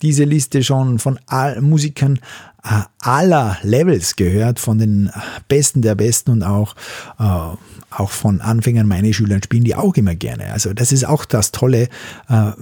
diese 0.02 0.25
Liste 0.25 0.62
schon 0.62 0.99
von 0.99 1.19
all 1.26 1.61
Musikern 1.61 2.19
äh, 2.64 2.83
aller 3.00 3.59
Levels 3.62 4.16
gehört, 4.16 4.61
von 4.61 4.78
den 4.78 5.11
Besten 5.49 5.83
der 5.83 5.97
Besten 5.97 6.31
und 6.31 6.42
auch, 6.45 6.76
äh, 7.19 7.57
auch 7.90 8.11
von 8.11 8.40
Anfängern, 8.40 8.87
meine 8.87 9.12
Schülern 9.12 9.42
spielen 9.42 9.64
die 9.64 9.75
auch 9.75 9.97
immer 9.97 10.14
gerne. 10.14 10.52
Also 10.52 10.73
das 10.73 10.92
ist 10.92 11.04
auch 11.04 11.25
das 11.25 11.50
tolle 11.50 11.88
äh, 12.28 12.52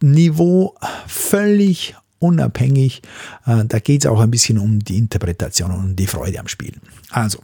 Niveau, 0.00 0.74
völlig 1.06 1.94
unabhängig. 2.18 3.02
Da 3.44 3.78
geht 3.78 4.04
es 4.04 4.10
auch 4.10 4.20
ein 4.20 4.30
bisschen 4.30 4.58
um 4.58 4.78
die 4.78 4.98
Interpretation 4.98 5.70
und 5.70 5.96
die 5.96 6.06
Freude 6.06 6.40
am 6.40 6.48
Spielen. 6.48 6.80
Also, 7.10 7.38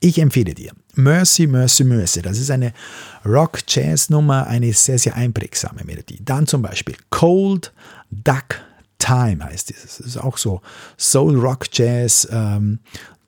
ich 0.00 0.18
empfehle 0.18 0.54
dir 0.54 0.72
Mercy, 0.94 1.46
Mercy, 1.46 1.84
Mercy. 1.84 2.22
Das 2.22 2.38
ist 2.38 2.50
eine 2.50 2.72
Rock-Jazz-Nummer, 3.24 4.46
eine 4.46 4.72
sehr, 4.72 4.98
sehr 4.98 5.14
einprägsame 5.14 5.84
Melodie. 5.84 6.20
Dann 6.24 6.46
zum 6.46 6.62
Beispiel 6.62 6.96
Cold 7.10 7.72
Duck 8.10 8.60
Time 8.98 9.44
heißt 9.44 9.68
dieses. 9.68 9.98
Das 9.98 10.06
ist 10.06 10.16
auch 10.16 10.38
so 10.38 10.62
Soul 10.98 11.38
Rock 11.38 11.66
Jazz. 11.72 12.26
Ähm, 12.30 12.80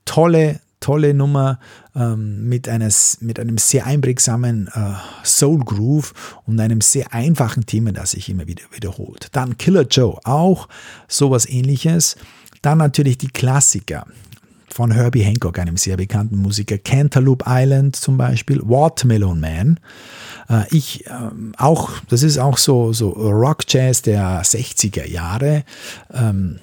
tolle, 0.04 0.60
tolle 0.80 1.12
Nummer 1.12 1.58
ähm, 1.94 2.48
mit, 2.48 2.68
eines, 2.68 3.18
mit 3.20 3.38
einem 3.38 3.58
sehr 3.58 3.86
einprägsamen 3.86 4.68
äh, 4.68 4.94
Soul 5.24 5.58
Groove 5.64 6.14
und 6.46 6.58
einem 6.58 6.80
sehr 6.80 7.12
einfachen 7.12 7.66
Thema, 7.66 7.92
das 7.92 8.12
sich 8.12 8.28
immer 8.28 8.46
wieder 8.46 8.64
wiederholt. 8.72 9.28
Dann 9.32 9.58
Killer 9.58 9.86
Joe, 9.86 10.18
auch 10.24 10.68
sowas 11.06 11.46
ähnliches. 11.46 12.16
Dann 12.62 12.78
natürlich 12.78 13.18
die 13.18 13.28
Klassiker 13.28 14.06
von 14.78 14.92
Herbie 14.92 15.24
Hancock, 15.24 15.58
einem 15.58 15.76
sehr 15.76 15.96
bekannten 15.96 16.36
Musiker, 16.36 16.78
Cantaloupe 16.78 17.44
Island 17.48 17.96
zum 17.96 18.16
Beispiel, 18.16 18.60
Watermelon 18.62 19.40
Man. 19.40 19.80
Äh, 20.48 20.66
ich 20.70 21.04
ähm, 21.08 21.52
auch, 21.58 21.90
das 22.08 22.22
ist 22.22 22.38
auch 22.38 22.58
so, 22.58 22.92
so 22.92 23.08
Rock 23.10 23.64
Jazz 23.66 24.02
der 24.02 24.40
60er 24.44 25.04
Jahre. 25.04 25.64
Ähm, 26.14 26.60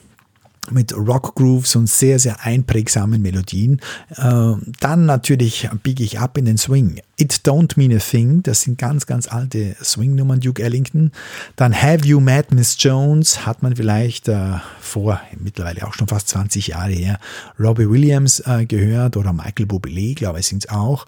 mit 0.71 0.95
Rock 0.95 1.35
Grooves 1.35 1.75
und 1.75 1.89
sehr, 1.89 2.19
sehr 2.19 2.43
einprägsamen 2.43 3.21
Melodien. 3.21 3.79
Äh, 4.15 4.53
dann 4.79 5.05
natürlich 5.05 5.69
biege 5.83 6.03
ich 6.03 6.19
ab 6.19 6.37
in 6.37 6.45
den 6.45 6.57
Swing. 6.57 7.01
It 7.17 7.41
Don't 7.45 7.77
Mean 7.77 7.95
a 7.95 7.99
Thing, 7.99 8.43
das 8.43 8.61
sind 8.61 8.77
ganz, 8.77 9.05
ganz 9.05 9.27
alte 9.27 9.75
Swing-Nummern, 9.81 10.41
Duke 10.41 10.61
Ellington. 10.61 11.11
Dann 11.55 11.73
Have 11.73 12.05
You 12.05 12.19
Met 12.19 12.53
Miss 12.53 12.75
Jones, 12.79 13.45
hat 13.45 13.63
man 13.63 13.75
vielleicht 13.75 14.27
äh, 14.27 14.55
vor, 14.81 15.21
mittlerweile 15.39 15.87
auch 15.87 15.93
schon 15.93 16.07
fast 16.07 16.27
20 16.29 16.67
Jahre 16.67 16.91
her, 16.91 17.19
Robbie 17.59 17.89
Williams 17.89 18.41
äh, 18.41 18.65
gehört 18.65 19.15
oder 19.17 19.31
Michael 19.31 19.65
Bublé, 19.65 20.15
glaube 20.15 20.39
ich, 20.39 20.47
sind 20.47 20.65
es 20.65 20.69
auch. 20.69 21.05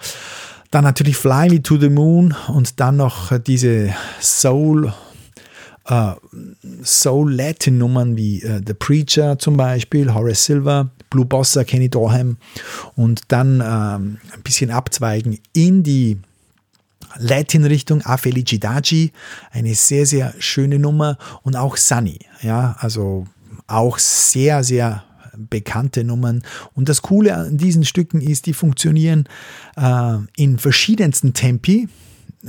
Dann 0.72 0.84
natürlich 0.84 1.18
Fly 1.18 1.50
Me 1.50 1.62
to 1.62 1.78
the 1.78 1.90
Moon 1.90 2.36
und 2.48 2.80
dann 2.80 2.98
noch 2.98 3.38
diese 3.40 3.94
Soul 4.20 4.94
äh, 5.88 6.12
Soul-Latin-Nummern 6.84 8.18
wie 8.18 8.42
äh, 8.42 8.62
The 8.66 8.74
Preacher 8.74 9.40
zum 9.40 9.58
Beispiel, 9.58 10.14
Horace 10.14 10.46
Silver, 10.46 10.90
Blue 11.10 11.26
Bossa, 11.26 11.64
Kenny 11.64 11.90
Dorham 11.90 12.38
und 12.96 13.22
dann 13.30 13.62
ähm, 13.62 14.18
ein 14.34 14.42
bisschen 14.44 14.72
abzweigen 14.72 15.40
in 15.54 15.84
die 15.84 16.18
Latin-Richtung, 17.18 18.06
A 18.06 18.18
Felicidade, 18.18 19.12
eine 19.52 19.76
sehr, 19.76 20.06
sehr 20.06 20.34
schöne 20.40 20.78
Nummer 20.78 21.18
und 21.44 21.56
auch 21.56 21.78
Sunny, 21.78 22.20
ja, 22.42 22.76
also 22.80 23.26
auch 23.68 23.98
sehr, 23.98 24.64
sehr 24.64 25.04
bekannte 25.38 26.04
Nummern. 26.04 26.44
Und 26.74 26.90
das 26.90 27.02
Coole 27.02 27.36
an 27.36 27.58
diesen 27.58 27.86
Stücken 27.86 28.22
ist, 28.22 28.46
die 28.46 28.54
funktionieren 28.54 29.26
äh, 29.76 30.18
in 30.36 30.58
verschiedensten 30.58 31.34
Tempi 31.34 31.88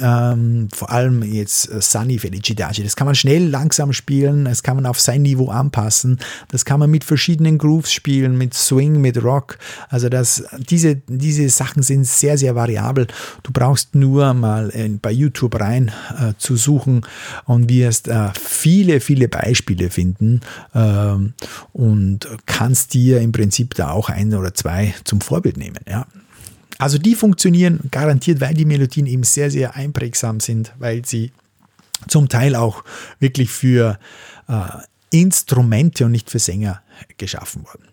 ähm, 0.00 0.68
vor 0.72 0.90
allem 0.90 1.22
jetzt 1.22 1.70
äh, 1.70 1.80
Sunny 1.80 2.18
Felicitaci. 2.18 2.82
Das 2.82 2.96
kann 2.96 3.06
man 3.06 3.14
schnell, 3.14 3.48
langsam 3.48 3.92
spielen, 3.92 4.44
das 4.44 4.62
kann 4.62 4.76
man 4.76 4.86
auf 4.86 5.00
sein 5.00 5.22
Niveau 5.22 5.48
anpassen, 5.48 6.18
das 6.48 6.64
kann 6.64 6.80
man 6.80 6.90
mit 6.90 7.04
verschiedenen 7.04 7.58
Grooves 7.58 7.92
spielen, 7.92 8.36
mit 8.36 8.54
Swing, 8.54 9.00
mit 9.00 9.22
Rock. 9.22 9.58
Also 9.88 10.08
das, 10.08 10.44
diese, 10.58 10.96
diese 11.06 11.48
Sachen 11.48 11.82
sind 11.82 12.06
sehr, 12.06 12.38
sehr 12.38 12.54
variabel. 12.54 13.06
Du 13.42 13.52
brauchst 13.52 13.94
nur 13.94 14.34
mal 14.34 14.68
in, 14.70 15.00
bei 15.00 15.10
YouTube 15.10 15.58
rein 15.60 15.90
äh, 16.18 16.34
zu 16.38 16.56
suchen 16.56 17.02
und 17.46 17.68
wirst 17.68 18.08
äh, 18.08 18.30
viele, 18.38 19.00
viele 19.00 19.28
Beispiele 19.28 19.90
finden 19.90 20.40
ähm, 20.74 21.34
und 21.72 22.28
kannst 22.46 22.94
dir 22.94 23.20
im 23.20 23.32
Prinzip 23.32 23.74
da 23.74 23.90
auch 23.90 24.08
ein 24.08 24.34
oder 24.34 24.54
zwei 24.54 24.94
zum 25.04 25.20
Vorbild 25.20 25.56
nehmen. 25.56 25.78
Ja. 25.88 26.06
Also 26.78 26.98
die 26.98 27.14
funktionieren 27.14 27.80
garantiert, 27.90 28.40
weil 28.40 28.54
die 28.54 28.64
Melodien 28.64 29.06
eben 29.06 29.24
sehr, 29.24 29.50
sehr 29.50 29.74
einprägsam 29.74 30.40
sind, 30.40 30.72
weil 30.78 31.04
sie 31.04 31.32
zum 32.06 32.28
Teil 32.28 32.54
auch 32.54 32.84
wirklich 33.18 33.50
für 33.50 33.98
äh, 34.46 34.62
Instrumente 35.10 36.04
und 36.04 36.12
nicht 36.12 36.30
für 36.30 36.38
Sänger 36.38 36.82
geschaffen 37.16 37.64
wurden. 37.64 37.88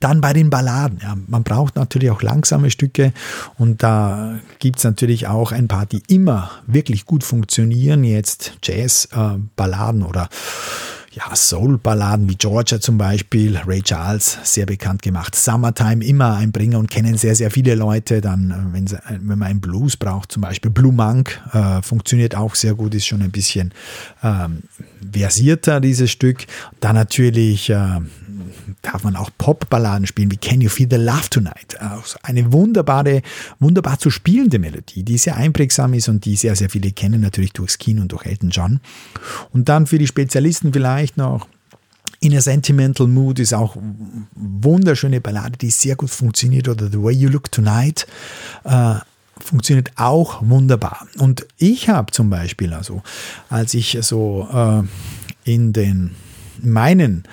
Dann 0.00 0.20
bei 0.20 0.32
den 0.32 0.50
Balladen. 0.50 1.00
Ja, 1.02 1.16
man 1.26 1.42
braucht 1.42 1.76
natürlich 1.76 2.10
auch 2.10 2.22
langsame 2.22 2.70
Stücke 2.70 3.12
und 3.58 3.82
da 3.82 4.38
gibt 4.58 4.78
es 4.78 4.84
natürlich 4.84 5.26
auch 5.26 5.50
ein 5.50 5.66
paar, 5.66 5.86
die 5.86 6.02
immer 6.08 6.50
wirklich 6.66 7.04
gut 7.04 7.24
funktionieren. 7.24 8.04
Jetzt 8.04 8.58
Jazz-Balladen 8.62 10.02
äh, 10.02 10.06
oder 10.06 10.28
ja, 11.14 11.34
Soul-Balladen 11.36 12.28
wie 12.28 12.36
Georgia 12.36 12.80
zum 12.80 12.96
Beispiel, 12.96 13.58
Ray 13.66 13.82
Charles, 13.82 14.38
sehr 14.44 14.64
bekannt 14.64 15.02
gemacht. 15.02 15.34
Summertime 15.34 16.02
immer 16.04 16.36
ein 16.36 16.52
Bringer 16.52 16.78
und 16.78 16.90
kennen 16.90 17.18
sehr, 17.18 17.34
sehr 17.34 17.50
viele 17.50 17.74
Leute. 17.74 18.20
Dann, 18.22 18.50
äh, 18.50 18.74
wenn, 18.74 18.86
sie, 18.86 18.98
wenn 19.08 19.38
man 19.38 19.42
einen 19.42 19.60
Blues 19.60 19.96
braucht, 19.96 20.32
zum 20.32 20.42
Beispiel 20.42 20.70
Blue 20.70 20.92
Monk, 20.92 21.40
äh, 21.52 21.82
funktioniert 21.82 22.34
auch 22.34 22.54
sehr 22.54 22.74
gut, 22.74 22.94
ist 22.94 23.06
schon 23.06 23.20
ein 23.20 23.30
bisschen 23.30 23.72
ähm, 24.22 24.62
versierter, 25.12 25.80
dieses 25.80 26.10
Stück. 26.10 26.46
Dann 26.80 26.94
natürlich 26.94 27.68
äh, 27.68 28.00
darf 28.82 29.04
man 29.04 29.16
auch 29.16 29.30
Popballaden 29.38 30.06
spielen, 30.06 30.30
wie 30.30 30.36
Can 30.36 30.60
You 30.60 30.68
Feel 30.68 30.88
the 30.90 30.96
Love 30.96 31.30
Tonight? 31.30 31.80
Also 31.80 32.18
eine 32.22 32.52
wunderbare, 32.52 33.22
wunderbar 33.60 33.98
zu 33.98 34.10
spielende 34.10 34.58
Melodie, 34.58 35.04
die 35.04 35.18
sehr 35.18 35.36
einprägsam 35.36 35.94
ist 35.94 36.08
und 36.08 36.24
die 36.24 36.36
sehr, 36.36 36.56
sehr 36.56 36.68
viele 36.68 36.92
kennen, 36.92 37.20
natürlich 37.20 37.52
durchs 37.52 37.78
Kino 37.78 38.02
und 38.02 38.12
durch 38.12 38.26
Elton 38.26 38.50
John. 38.50 38.80
Und 39.50 39.68
dann 39.68 39.86
für 39.86 39.98
die 39.98 40.06
Spezialisten 40.06 40.72
vielleicht 40.72 41.16
noch 41.16 41.46
In 42.20 42.36
a 42.36 42.40
Sentimental 42.40 43.06
Mood 43.08 43.38
ist 43.38 43.54
auch 43.54 43.76
wunderschöne 44.34 45.20
Ballade, 45.20 45.56
die 45.58 45.70
sehr 45.70 45.96
gut 45.96 46.10
funktioniert 46.10 46.68
oder 46.68 46.88
The 46.88 47.02
Way 47.02 47.14
You 47.14 47.28
Look 47.28 47.50
Tonight. 47.50 48.06
Äh, 48.64 48.96
funktioniert 49.38 49.90
auch 49.96 50.40
wunderbar. 50.42 51.06
Und 51.18 51.46
ich 51.58 51.88
habe 51.88 52.12
zum 52.12 52.30
Beispiel, 52.30 52.74
also 52.74 53.02
als 53.48 53.74
ich 53.74 53.98
so 54.02 54.48
äh, 54.52 55.52
in 55.52 55.72
den 55.72 56.12
meinen 56.60 57.24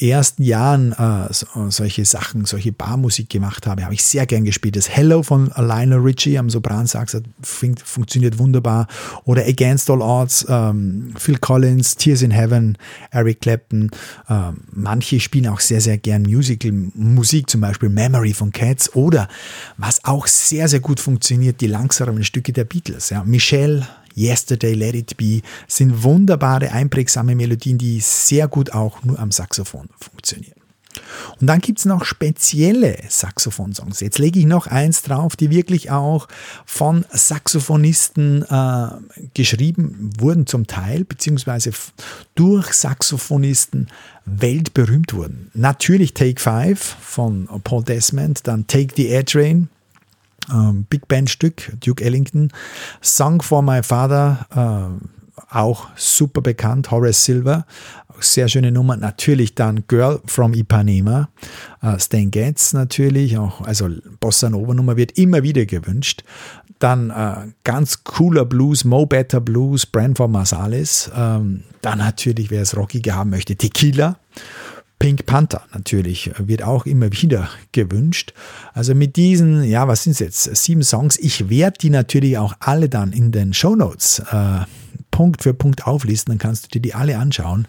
ersten 0.00 0.42
Jahren 0.42 0.92
äh, 0.92 1.32
so, 1.32 1.46
solche 1.70 2.04
Sachen, 2.04 2.44
solche 2.44 2.72
Barmusik 2.72 3.30
gemacht 3.30 3.66
habe, 3.66 3.84
habe 3.84 3.94
ich 3.94 4.02
sehr 4.02 4.26
gern 4.26 4.44
gespielt. 4.44 4.76
Das 4.76 4.88
Hello 4.88 5.22
von 5.22 5.52
Lionel 5.56 6.00
Richie 6.00 6.36
am 6.38 6.50
Sopransax 6.50 7.22
fun 7.42 7.76
funktioniert 7.76 8.38
wunderbar. 8.38 8.88
Oder 9.24 9.44
Against 9.46 9.88
All 9.90 10.02
Odds, 10.02 10.46
ähm, 10.48 11.14
Phil 11.16 11.38
Collins, 11.38 11.96
Tears 11.96 12.22
in 12.22 12.32
Heaven, 12.32 12.76
Eric 13.10 13.40
Clapton. 13.40 13.90
Ähm, 14.28 14.58
manche 14.72 15.20
spielen 15.20 15.46
auch 15.46 15.60
sehr, 15.60 15.80
sehr 15.80 15.98
gern 15.98 16.22
Musical-Musik, 16.22 17.48
zum 17.48 17.60
Beispiel 17.60 17.88
Memory 17.88 18.34
von 18.34 18.50
Cats. 18.50 18.94
Oder 18.94 19.28
was 19.76 20.04
auch 20.04 20.26
sehr, 20.26 20.68
sehr 20.68 20.80
gut 20.80 20.98
funktioniert, 20.98 21.60
die 21.60 21.68
langsamen 21.68 22.24
Stücke 22.24 22.52
der 22.52 22.64
Beatles. 22.64 23.10
Ja. 23.10 23.22
Michelle 23.24 23.86
Yesterday, 24.16 24.74
Let 24.74 24.94
It 24.94 25.16
Be 25.16 25.40
sind 25.66 26.02
wunderbare, 26.02 26.72
einprägsame 26.72 27.34
Melodien, 27.34 27.78
die 27.78 28.00
sehr 28.00 28.48
gut 28.48 28.72
auch 28.72 29.02
nur 29.02 29.18
am 29.18 29.30
Saxophon 29.30 29.88
funktionieren. 29.98 30.64
Und 31.40 31.46
dann 31.48 31.60
gibt 31.60 31.80
es 31.80 31.84
noch 31.84 32.04
spezielle 32.04 32.98
Saxophonsongs. 33.08 34.00
Jetzt 34.00 34.18
lege 34.18 34.38
ich 34.38 34.46
noch 34.46 34.66
eins 34.66 35.02
drauf, 35.02 35.36
die 35.36 35.50
wirklich 35.50 35.90
auch 35.90 36.28
von 36.64 37.04
Saxophonisten 37.10 38.44
äh, 38.48 38.88
geschrieben 39.34 40.10
wurden 40.18 40.46
zum 40.46 40.66
Teil, 40.66 41.04
beziehungsweise 41.04 41.72
durch 42.34 42.72
Saxophonisten 42.72 43.88
weltberühmt 44.24 45.14
wurden. 45.14 45.50
Natürlich 45.54 46.14
Take 46.14 46.40
Five 46.40 46.78
von 47.00 47.48
Paul 47.64 47.84
Desmond, 47.84 48.46
dann 48.46 48.66
Take 48.66 48.94
the 48.96 49.06
Air 49.08 49.24
Train 49.24 49.68
ähm, 50.52 50.86
Big 50.88 51.08
Band 51.08 51.30
Stück, 51.30 51.72
Duke 51.80 52.04
Ellington, 52.04 52.52
Song 53.00 53.42
for 53.42 53.62
My 53.62 53.82
Father, 53.82 54.46
äh, 55.00 55.54
auch 55.56 55.88
super 55.96 56.40
bekannt, 56.40 56.90
Horace 56.90 57.24
Silver, 57.24 57.66
sehr 58.20 58.48
schöne 58.48 58.72
Nummer. 58.72 58.96
Natürlich 58.96 59.54
dann 59.54 59.84
Girl 59.88 60.20
from 60.26 60.54
Ipanema, 60.54 61.28
äh, 61.82 61.98
Stan 61.98 62.30
Getz 62.30 62.72
natürlich, 62.72 63.38
auch, 63.38 63.60
also 63.62 63.88
Bossa 64.20 64.50
Nova 64.50 64.74
Nummer 64.74 64.96
wird 64.96 65.18
immer 65.18 65.42
wieder 65.42 65.66
gewünscht. 65.66 66.24
Dann 66.78 67.10
äh, 67.10 67.52
ganz 67.62 68.04
cooler 68.04 68.44
Blues, 68.44 68.84
Mo 68.84 69.06
Better 69.06 69.40
Blues, 69.40 69.86
Branford 69.86 70.30
Marsalis. 70.30 71.10
Ähm, 71.16 71.62
dann 71.82 71.98
natürlich, 71.98 72.50
wer 72.50 72.62
es 72.62 72.76
rockiger 72.76 73.14
haben 73.14 73.30
möchte, 73.30 73.56
Tequila. 73.56 74.18
Pink 75.04 75.26
Panther 75.26 75.60
natürlich 75.74 76.30
wird 76.38 76.62
auch 76.62 76.86
immer 76.86 77.12
wieder 77.12 77.50
gewünscht. 77.72 78.32
Also 78.72 78.94
mit 78.94 79.16
diesen, 79.16 79.62
ja, 79.62 79.86
was 79.86 80.04
sind 80.04 80.12
es 80.12 80.18
jetzt? 80.18 80.56
Sieben 80.56 80.82
Songs. 80.82 81.18
Ich 81.18 81.50
werde 81.50 81.76
die 81.78 81.90
natürlich 81.90 82.38
auch 82.38 82.54
alle 82.58 82.88
dann 82.88 83.12
in 83.12 83.30
den 83.30 83.52
Show 83.52 83.76
Notes 83.76 84.20
äh, 84.20 84.60
Punkt 85.10 85.42
für 85.42 85.52
Punkt 85.52 85.86
auflisten, 85.86 86.30
dann 86.32 86.38
kannst 86.38 86.64
du 86.64 86.68
dir 86.70 86.80
die 86.80 86.94
alle 86.94 87.18
anschauen. 87.18 87.68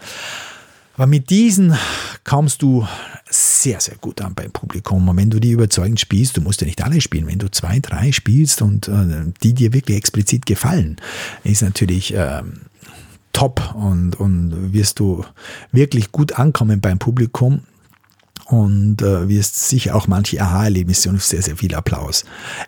Aber 0.96 1.08
mit 1.08 1.30
diesen 1.30 1.76
kommst 2.24 2.62
du 2.62 2.88
sehr, 3.30 3.82
sehr 3.82 3.98
gut 3.98 4.22
an 4.22 4.34
beim 4.34 4.52
Publikum. 4.52 5.10
Und 5.10 5.18
wenn 5.18 5.30
du 5.30 5.42
die 5.42 5.52
überzeugend 5.52 6.00
spielst, 6.00 6.38
du 6.38 6.42
musst 6.42 6.62
ja 6.62 6.68
nicht 6.68 6.86
alle 6.86 7.02
spielen, 7.02 7.28
wenn 7.28 7.40
du 7.40 7.52
zwei, 7.52 7.82
drei 7.82 8.14
spielst 8.14 8.62
und 8.62 8.88
äh, 8.88 9.26
die 9.44 9.54
dir 9.54 9.74
wirklich 9.74 9.98
explizit 9.98 10.46
gefallen, 10.46 10.96
ist 11.44 11.64
natürlich 11.64 12.14
äh, 12.14 12.44
top 13.36 13.76
und, 13.76 14.18
und 14.18 14.74
wirst 14.74 15.00
du 15.00 15.26
wirklich 15.74 16.14
gut 16.14 16.40
ankommen 16.40 16.80
beim 16.80 17.00
Publikum 17.00 17.64
und 18.46 19.02
äh, 19.02 19.28
wirst 19.28 19.68
sicher 19.68 19.96
auch 19.96 20.08
manche 20.08 20.42
Aha-Erlebnisse 20.42 21.10
und 21.10 21.22
sehr, 21.22 21.42
sehr 21.42 21.58
viel 21.58 21.76
Applaus 21.76 22.24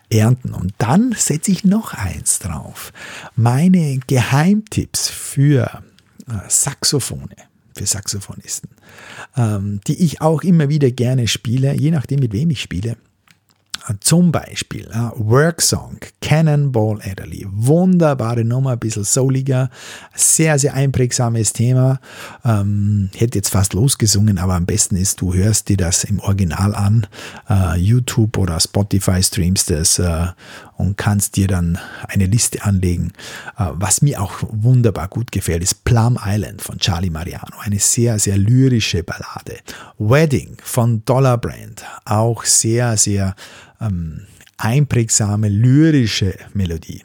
ernten. 0.10 0.54
Und 0.54 0.74
dann 0.78 1.14
setze 1.18 1.52
ich 1.52 1.64
noch 1.64 1.94
eins 1.94 2.40
drauf. 2.40 2.92
Meine 3.36 4.00
Geheimtipps 4.08 5.08
für 5.08 5.84
äh, 6.28 6.34
Saxophone, 6.50 7.30
für 7.74 7.86
Saxophonisten, 7.86 8.70
ähm, 9.38 9.80
die 9.88 10.04
ich 10.04 10.20
auch 10.20 10.44
immer 10.44 10.68
wieder 10.68 10.92
gerne 10.92 11.28
spiele, 11.28 11.76
je 11.76 11.92
nachdem 11.92 12.20
mit 12.20 12.34
wem 12.34 12.50
ich 12.50 12.62
spiele. 12.62 12.98
Zum 14.02 14.32
Beispiel 14.32 14.88
uh, 14.94 15.12
Work 15.18 15.62
Song, 15.62 15.98
Cannonball 16.22 17.00
Adderley. 17.02 17.46
Wunderbare 17.50 18.44
Nummer, 18.44 18.72
ein 18.72 18.80
bisschen 18.80 19.04
souliger, 19.04 19.70
sehr, 20.14 20.60
sehr 20.60 20.74
einprägsames 20.74 21.54
Thema. 21.54 22.00
Ähm, 22.44 23.10
hätte 23.16 23.38
jetzt 23.38 23.50
fast 23.50 23.74
losgesungen, 23.74 24.38
aber 24.38 24.56
am 24.56 24.66
besten 24.66 24.96
ist, 24.96 25.22
du 25.22 25.34
hörst 25.34 25.70
dir 25.70 25.78
das 25.78 26.04
im 26.04 26.20
Original 26.20 26.76
an. 26.76 27.08
Uh, 27.50 27.76
YouTube 27.76 28.38
oder 28.38 28.60
Spotify 28.60 29.24
streamst 29.24 29.70
das 29.70 30.00
uh, 30.00 30.28
und 30.76 30.98
kannst 30.98 31.36
dir 31.36 31.48
dann 31.48 31.78
eine 32.08 32.26
Liste 32.26 32.64
anlegen. 32.64 33.14
Uh, 33.60 33.72
was 33.74 34.02
mir 34.02 34.22
auch 34.22 34.34
wunderbar 34.50 35.08
gut 35.08 35.32
gefällt, 35.32 35.64
ist 35.64 35.84
Plum 35.86 36.20
Island 36.24 36.62
von 36.62 36.78
Charlie 36.78 37.10
Mariano. 37.10 37.58
Eine 37.60 37.80
sehr, 37.80 38.20
sehr 38.20 38.38
lyrische 38.38 39.04
Ballade. 39.04 39.58
Wedding 39.98 40.58
von 40.64 41.04
Dollar 41.06 41.38
Brand. 41.38 41.84
Auch 42.06 42.44
sehr, 42.44 42.98
sehr 42.98 43.36
ähm, 43.82 44.22
einprägsame 44.58 45.50
lyrische 45.50 46.36
Melodie. 46.54 47.04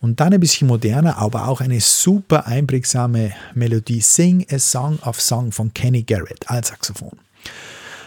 Und 0.00 0.20
dann 0.20 0.32
ein 0.32 0.40
bisschen 0.40 0.68
moderner, 0.68 1.18
aber 1.18 1.48
auch 1.48 1.60
eine 1.60 1.80
super 1.80 2.46
einprägsame 2.46 3.32
Melodie. 3.54 4.00
Sing 4.00 4.46
a 4.50 4.58
Song 4.58 4.98
of 5.00 5.20
Song 5.20 5.52
von 5.52 5.72
Kenny 5.74 6.02
Garrett 6.02 6.48
als 6.48 6.68
Saxophon. 6.68 7.18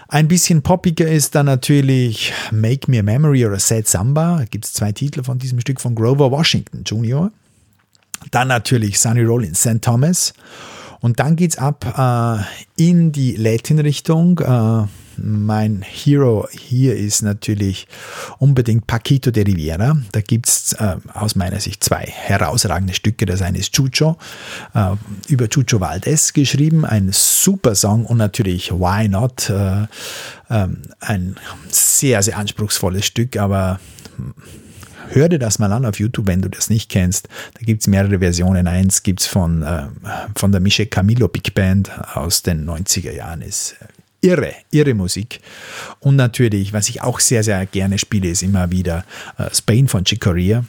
Ein 0.07 0.27
bisschen 0.27 0.61
poppiger 0.61 1.07
ist 1.07 1.35
dann 1.35 1.45
natürlich 1.45 2.33
Make 2.51 2.91
Me 2.91 2.99
a 2.99 3.03
Memory 3.03 3.45
oder 3.45 3.59
Sad 3.59 3.87
Samba. 3.87 4.39
Da 4.39 4.45
gibt 4.45 4.65
es 4.65 4.73
zwei 4.73 4.91
Titel 4.91 5.23
von 5.23 5.39
diesem 5.39 5.61
Stück 5.61 5.79
von 5.79 5.95
Grover 5.95 6.31
Washington 6.31 6.83
Jr. 6.83 7.31
Dann 8.29 8.49
natürlich 8.49 8.99
Sonny 8.99 9.23
Rollins, 9.23 9.61
St. 9.61 9.81
Thomas. 9.81 10.33
Und 10.99 11.19
dann 11.19 11.37
geht's 11.37 11.57
ab 11.57 11.85
äh, 11.97 12.43
in 12.75 13.13
die 13.13 13.35
Latin-Richtung. 13.37 14.39
Äh, 14.39 14.87
mein 15.23 15.81
Hero 15.81 16.47
hier 16.51 16.95
ist 16.95 17.21
natürlich 17.21 17.87
unbedingt 18.39 18.87
Paquito 18.87 19.31
de 19.31 19.43
Rivera. 19.43 19.97
Da 20.11 20.21
gibt 20.21 20.47
es 20.47 20.73
äh, 20.73 20.97
aus 21.13 21.35
meiner 21.35 21.59
Sicht 21.59 21.83
zwei 21.83 22.03
herausragende 22.03 22.93
Stücke. 22.93 23.25
Das 23.25 23.41
eine 23.41 23.57
ist 23.57 23.73
Chucho, 23.73 24.17
äh, 24.73 24.95
über 25.27 25.49
Chucho 25.49 25.79
Valdez 25.79 26.33
geschrieben, 26.33 26.85
ein 26.85 27.09
super 27.11 27.75
Song 27.75 28.05
und 28.05 28.17
natürlich 28.17 28.71
Why 28.71 29.07
Not, 29.07 29.49
äh, 29.49 29.87
ähm, 30.49 30.81
ein 30.99 31.35
sehr, 31.69 32.21
sehr 32.23 32.37
anspruchsvolles 32.37 33.05
Stück, 33.05 33.37
aber 33.37 33.79
hör 35.09 35.29
dir 35.29 35.39
das 35.39 35.59
mal 35.59 35.71
an 35.71 35.85
auf 35.85 35.99
YouTube, 35.99 36.27
wenn 36.27 36.41
du 36.41 36.49
das 36.49 36.69
nicht 36.69 36.89
kennst. 36.89 37.27
Da 37.53 37.61
gibt 37.61 37.81
es 37.81 37.87
mehrere 37.87 38.19
Versionen. 38.19 38.67
Eins 38.67 39.03
gibt 39.03 39.21
es 39.21 39.27
von, 39.27 39.63
äh, 39.63 39.87
von 40.35 40.51
der 40.51 40.61
Michel 40.61 40.85
Camilo 40.87 41.27
Big 41.27 41.53
Band 41.53 41.91
aus 42.15 42.43
den 42.43 42.65
90er 42.65 43.11
Jahren. 43.11 43.41
Ist 43.41 43.75
irre, 44.21 44.53
irre 44.71 44.93
Musik. 44.93 45.41
Und 45.99 46.15
natürlich, 46.15 46.73
was 46.73 46.89
ich 46.89 47.01
auch 47.01 47.19
sehr, 47.19 47.43
sehr 47.43 47.65
gerne 47.65 47.97
spiele, 47.97 48.29
ist 48.29 48.43
immer 48.43 48.71
wieder 48.71 49.05
äh, 49.37 49.53
Spain 49.53 49.87
von 49.87 50.05
Chicoria. 50.05 50.63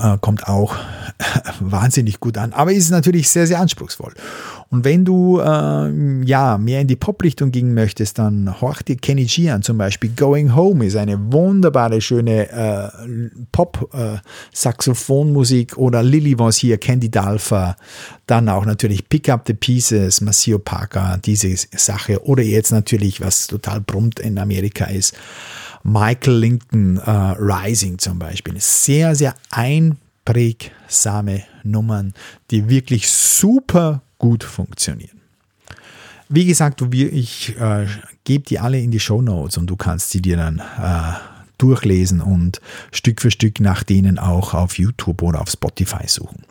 Äh, 0.00 0.18
kommt 0.20 0.46
auch 0.46 0.76
wahnsinnig 1.60 2.20
gut 2.20 2.38
an, 2.38 2.52
aber 2.52 2.72
ist 2.72 2.90
natürlich 2.90 3.28
sehr, 3.28 3.46
sehr 3.46 3.60
anspruchsvoll. 3.60 4.14
Und 4.72 4.84
wenn 4.84 5.04
du 5.04 5.40
äh, 5.40 6.22
ja 6.24 6.56
mehr 6.56 6.80
in 6.80 6.86
die 6.86 6.94
Pop-Richtung 6.94 7.50
gehen 7.50 7.74
möchtest, 7.74 8.20
dann 8.20 8.60
horch 8.60 8.82
dir 8.82 8.94
Kenny 8.94 9.24
G 9.24 9.50
an. 9.50 9.62
Zum 9.62 9.76
Beispiel 9.76 10.10
Going 10.14 10.54
Home 10.54 10.86
ist 10.86 10.94
eine 10.94 11.32
wunderbare, 11.32 12.00
schöne 12.00 12.48
äh, 12.50 12.88
Pop-Saxophonmusik 13.50 15.72
äh, 15.72 15.76
oder 15.76 16.04
Lily 16.04 16.38
was 16.38 16.58
hier, 16.58 16.78
Candy 16.78 17.10
Dalfa. 17.10 17.74
Dann 18.26 18.48
auch 18.48 18.64
natürlich 18.64 19.08
Pick 19.08 19.28
Up 19.28 19.42
the 19.48 19.54
Pieces, 19.54 20.20
Maceo 20.20 20.60
Parker, 20.60 21.18
diese 21.24 21.52
Sache. 21.76 22.24
Oder 22.24 22.44
jetzt 22.44 22.70
natürlich, 22.70 23.20
was 23.20 23.48
total 23.48 23.80
brummt 23.80 24.20
in 24.20 24.38
Amerika 24.38 24.84
ist, 24.84 25.16
Michael 25.82 26.38
Linton 26.38 26.98
äh, 26.98 27.10
Rising 27.10 27.98
zum 27.98 28.20
Beispiel. 28.20 28.54
Sehr, 28.58 29.16
sehr 29.16 29.34
einprägsame 29.50 31.42
Nummern, 31.64 32.14
die 32.52 32.68
wirklich 32.68 33.10
super 33.10 34.02
gut 34.20 34.44
funktionieren. 34.44 35.20
Wie 36.28 36.44
gesagt, 36.44 36.80
ich 36.94 37.56
äh, 37.58 37.86
gebe 38.22 38.44
die 38.44 38.60
alle 38.60 38.78
in 38.78 38.92
die 38.92 39.00
Show 39.00 39.20
Notes 39.20 39.58
und 39.58 39.66
du 39.66 39.74
kannst 39.74 40.10
sie 40.10 40.22
dir 40.22 40.36
dann 40.36 40.60
äh, 40.60 41.14
durchlesen 41.58 42.20
und 42.20 42.60
Stück 42.92 43.20
für 43.20 43.32
Stück 43.32 43.58
nach 43.58 43.82
denen 43.82 44.20
auch 44.20 44.54
auf 44.54 44.78
YouTube 44.78 45.22
oder 45.22 45.40
auf 45.40 45.50
Spotify 45.50 46.06
suchen. 46.06 46.44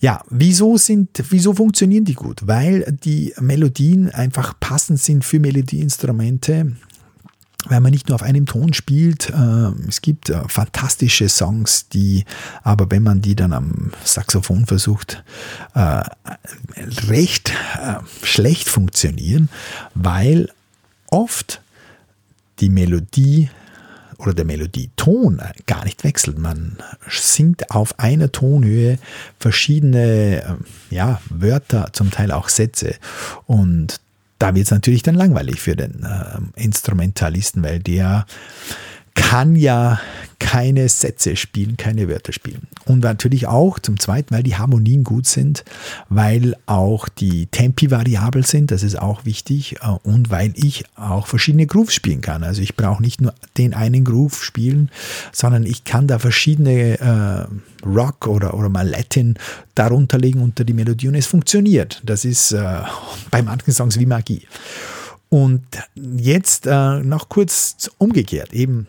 Ja, 0.00 0.22
wieso 0.28 0.76
sind, 0.76 1.10
wieso 1.30 1.54
funktionieren 1.54 2.04
die 2.04 2.14
gut? 2.14 2.40
Weil 2.44 2.98
die 3.04 3.32
Melodien 3.40 4.10
einfach 4.10 4.52
passend 4.60 5.00
sind 5.00 5.24
für 5.24 5.38
Melodieinstrumente 5.38 6.72
weil 7.68 7.80
man 7.80 7.92
nicht 7.92 8.08
nur 8.08 8.16
auf 8.16 8.22
einem 8.22 8.46
Ton 8.46 8.72
spielt. 8.72 9.30
Äh, 9.30 9.70
es 9.88 10.02
gibt 10.02 10.30
äh, 10.30 10.42
fantastische 10.48 11.28
Songs, 11.28 11.88
die 11.88 12.24
aber, 12.62 12.90
wenn 12.90 13.02
man 13.02 13.22
die 13.22 13.36
dann 13.36 13.52
am 13.52 13.92
Saxophon 14.04 14.66
versucht, 14.66 15.22
äh, 15.74 16.02
recht 17.08 17.52
schlecht 18.22 18.68
funktionieren, 18.68 19.48
weil 19.94 20.50
oft 21.10 21.60
die 22.60 22.68
Melodie 22.68 23.50
oder 24.18 24.34
der 24.34 24.44
Melodieton 24.44 25.40
gar 25.66 25.84
nicht 25.84 26.04
wechselt. 26.04 26.38
Man 26.38 26.76
singt 27.08 27.72
auf 27.72 27.98
einer 27.98 28.30
Tonhöhe 28.30 28.98
verschiedene 29.38 30.58
ja, 30.90 31.20
Wörter, 31.28 31.88
zum 31.92 32.10
Teil 32.12 32.30
auch 32.30 32.48
Sätze. 32.48 32.94
Und 33.46 34.00
da 34.42 34.56
wird 34.56 34.64
es 34.64 34.72
natürlich 34.72 35.04
dann 35.04 35.14
langweilig 35.14 35.60
für 35.60 35.76
den 35.76 36.02
äh, 36.02 36.60
Instrumentalisten, 36.60 37.62
weil 37.62 37.78
der 37.78 38.26
kann 39.14 39.56
ja 39.56 40.00
keine 40.38 40.88
Sätze 40.88 41.36
spielen, 41.36 41.76
keine 41.76 42.08
Wörter 42.08 42.32
spielen. 42.32 42.66
Und 42.84 43.00
natürlich 43.00 43.46
auch 43.46 43.78
zum 43.78 43.98
Zweiten, 43.98 44.34
weil 44.34 44.42
die 44.42 44.56
Harmonien 44.56 45.04
gut 45.04 45.26
sind, 45.26 45.64
weil 46.08 46.56
auch 46.66 47.08
die 47.08 47.46
Tempi 47.46 47.90
variabel 47.90 48.44
sind, 48.44 48.70
das 48.70 48.82
ist 48.82 48.98
auch 48.98 49.24
wichtig, 49.24 49.76
äh, 49.82 49.88
und 50.02 50.30
weil 50.30 50.52
ich 50.56 50.84
auch 50.96 51.26
verschiedene 51.26 51.66
Grooves 51.66 51.94
spielen 51.94 52.20
kann. 52.20 52.42
Also 52.42 52.60
ich 52.60 52.76
brauche 52.76 53.02
nicht 53.02 53.20
nur 53.20 53.34
den 53.56 53.72
einen 53.72 54.04
Groove 54.04 54.42
spielen, 54.42 54.90
sondern 55.32 55.64
ich 55.64 55.84
kann 55.84 56.06
da 56.08 56.18
verschiedene 56.18 56.98
äh, 56.98 57.86
Rock 57.86 58.26
oder, 58.26 58.54
oder 58.54 58.68
mal 58.68 58.88
Latin 58.88 59.38
darunter 59.74 60.18
legen 60.18 60.40
unter 60.40 60.64
die 60.64 60.74
Melodie 60.74 61.08
und 61.08 61.14
es 61.14 61.26
funktioniert. 61.26 62.02
Das 62.04 62.24
ist 62.24 62.52
äh, 62.52 62.80
bei 63.30 63.42
manchen 63.42 63.72
Songs 63.72 63.98
wie 63.98 64.06
Magie. 64.06 64.42
Und 65.28 65.62
jetzt 65.94 66.66
äh, 66.66 67.00
noch 67.00 67.30
kurz 67.30 67.90
umgekehrt, 67.96 68.52
eben 68.52 68.86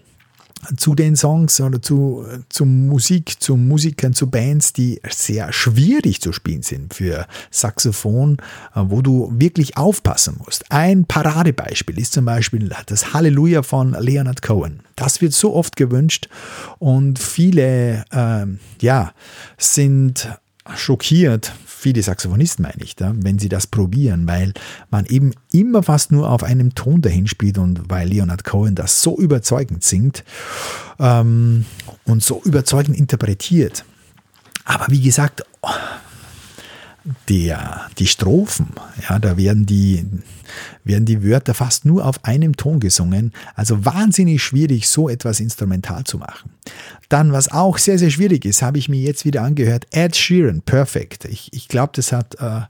zu 0.77 0.95
den 0.95 1.15
Songs 1.15 1.59
oder 1.61 1.81
zu, 1.81 2.25
zu 2.49 2.65
Musik, 2.65 3.41
zu 3.41 3.55
Musikern, 3.55 4.13
zu 4.13 4.29
Bands, 4.29 4.73
die 4.73 5.01
sehr 5.09 5.51
schwierig 5.53 6.21
zu 6.21 6.33
spielen 6.33 6.63
sind 6.63 6.93
für 6.93 7.27
Saxophon, 7.51 8.37
äh, 8.75 8.81
wo 8.85 9.01
du 9.01 9.31
wirklich 9.35 9.77
aufpassen 9.77 10.37
musst. 10.43 10.71
Ein 10.71 11.05
Paradebeispiel 11.05 11.99
ist 11.99 12.13
zum 12.13 12.25
Beispiel 12.25 12.71
das 12.85 13.13
Halleluja 13.13 13.63
von 13.63 13.95
Leonard 13.99 14.41
Cohen. 14.41 14.81
Das 14.95 15.21
wird 15.21 15.33
so 15.33 15.55
oft 15.55 15.75
gewünscht 15.75 16.29
und 16.79 17.19
viele, 17.19 18.05
äh, 18.11 18.45
ja, 18.81 19.13
sind 19.57 20.29
schockiert, 20.75 21.51
viele 21.83 22.01
Saxophonisten 22.01 22.63
meine 22.63 22.81
ich, 22.83 22.95
da, 22.95 23.13
wenn 23.15 23.37
sie 23.37 23.49
das 23.49 23.67
probieren, 23.67 24.25
weil 24.25 24.53
man 24.89 25.05
eben 25.05 25.33
immer 25.51 25.83
fast 25.83 26.11
nur 26.11 26.29
auf 26.29 26.43
einem 26.43 26.73
Ton 26.73 27.01
dahin 27.01 27.27
spielt 27.27 27.57
und 27.57 27.89
weil 27.89 28.07
Leonard 28.07 28.43
Cohen 28.43 28.73
das 28.73 29.03
so 29.03 29.17
überzeugend 29.17 29.83
singt 29.83 30.23
ähm, 30.97 31.65
und 32.05 32.23
so 32.23 32.41
überzeugend 32.43 32.97
interpretiert. 32.97 33.83
Aber 34.65 34.85
wie 34.89 35.01
gesagt, 35.01 35.43
der, 37.27 37.89
die 37.97 38.07
Strophen, 38.07 38.67
ja, 39.09 39.19
da 39.19 39.35
werden 39.35 39.65
die, 39.65 40.05
werden 40.83 41.05
die 41.05 41.23
Wörter 41.23 41.53
fast 41.53 41.85
nur 41.85 42.05
auf 42.05 42.23
einem 42.23 42.55
Ton 42.55 42.79
gesungen. 42.79 43.33
Also 43.55 43.83
wahnsinnig 43.85 44.41
schwierig, 44.41 44.87
so 44.87 45.09
etwas 45.09 45.39
instrumental 45.39 46.05
zu 46.05 46.17
machen. 46.17 46.51
Dann, 47.09 47.33
was 47.33 47.51
auch 47.51 47.77
sehr, 47.77 47.99
sehr 47.99 48.09
schwierig 48.09 48.45
ist, 48.45 48.61
habe 48.61 48.77
ich 48.77 48.87
mir 48.87 49.01
jetzt 49.01 49.25
wieder 49.25 49.41
angehört, 49.41 49.87
Ed 49.91 50.15
Sheeran, 50.15 50.61
Perfect. 50.61 51.25
Ich, 51.25 51.51
ich 51.51 51.67
glaube, 51.67 51.91
das 51.95 52.13
hat 52.13 52.35
äh, 52.39 52.61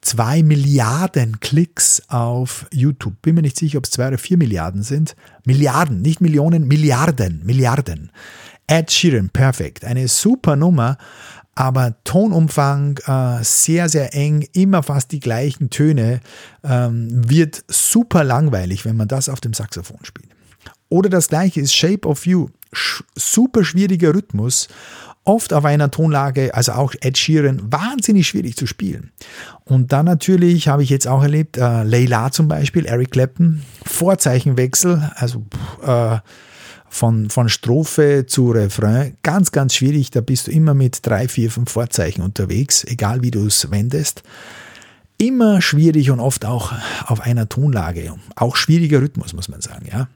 zwei 0.00 0.42
Milliarden 0.42 1.40
Klicks 1.40 2.02
auf 2.08 2.66
YouTube. 2.72 3.20
Bin 3.22 3.34
mir 3.34 3.42
nicht 3.42 3.58
sicher, 3.58 3.78
ob 3.78 3.84
es 3.84 3.90
zwei 3.90 4.08
oder 4.08 4.18
vier 4.18 4.36
Milliarden 4.36 4.82
sind. 4.84 5.16
Milliarden, 5.44 6.00
nicht 6.00 6.20
Millionen, 6.20 6.68
Milliarden, 6.68 7.42
Milliarden. 7.44 8.12
Ed 8.66 8.90
Sheeran, 8.92 9.30
Perfect. 9.30 9.84
Eine 9.84 10.08
super 10.08 10.56
Nummer 10.56 10.96
aber 11.54 11.94
Tonumfang 12.04 12.98
äh, 13.06 13.42
sehr, 13.42 13.88
sehr 13.88 14.14
eng, 14.14 14.46
immer 14.52 14.82
fast 14.82 15.12
die 15.12 15.20
gleichen 15.20 15.70
Töne, 15.70 16.20
ähm, 16.62 17.08
wird 17.28 17.64
super 17.68 18.24
langweilig, 18.24 18.84
wenn 18.84 18.96
man 18.96 19.08
das 19.08 19.28
auf 19.28 19.40
dem 19.40 19.54
Saxophon 19.54 20.04
spielt. 20.04 20.30
Oder 20.88 21.08
das 21.08 21.28
gleiche 21.28 21.60
ist 21.60 21.74
Shape 21.74 22.06
of 22.06 22.26
You, 22.26 22.48
Sch 22.72 23.02
super 23.14 23.64
schwieriger 23.64 24.14
Rhythmus, 24.14 24.68
oft 25.24 25.52
auf 25.52 25.64
einer 25.64 25.90
Tonlage, 25.90 26.54
also 26.54 26.72
auch 26.72 26.94
Ed 27.00 27.16
Sheeran, 27.16 27.72
wahnsinnig 27.72 28.28
schwierig 28.28 28.56
zu 28.56 28.66
spielen. 28.66 29.12
Und 29.64 29.92
dann 29.92 30.06
natürlich 30.06 30.68
habe 30.68 30.82
ich 30.82 30.90
jetzt 30.90 31.08
auch 31.08 31.22
erlebt, 31.22 31.56
äh, 31.56 31.82
Layla 31.82 32.30
zum 32.30 32.48
Beispiel, 32.48 32.86
Eric 32.86 33.12
Clapton, 33.12 33.62
Vorzeichenwechsel, 33.84 35.10
also 35.14 35.44
äh, 35.84 36.18
von, 36.94 37.28
von 37.28 37.48
Strophe 37.48 38.24
zu 38.26 38.52
Refrain 38.52 39.16
ganz, 39.24 39.50
ganz 39.50 39.74
schwierig. 39.74 40.12
Da 40.12 40.20
bist 40.20 40.46
du 40.46 40.52
immer 40.52 40.74
mit 40.74 41.04
drei, 41.04 41.26
vier, 41.26 41.50
fünf 41.50 41.72
Vorzeichen 41.72 42.22
unterwegs, 42.22 42.84
egal 42.84 43.22
wie 43.22 43.32
du 43.32 43.46
es 43.46 43.70
wendest. 43.70 44.22
Immer 45.18 45.60
schwierig 45.60 46.10
und 46.12 46.20
oft 46.20 46.44
auch 46.44 46.72
auf 47.06 47.20
einer 47.20 47.48
Tonlage. 47.48 48.14
Auch 48.36 48.54
schwieriger 48.54 49.02
Rhythmus, 49.02 49.32
muss 49.32 49.48
man 49.48 49.60
sagen, 49.60 49.88
ja. 49.90 50.08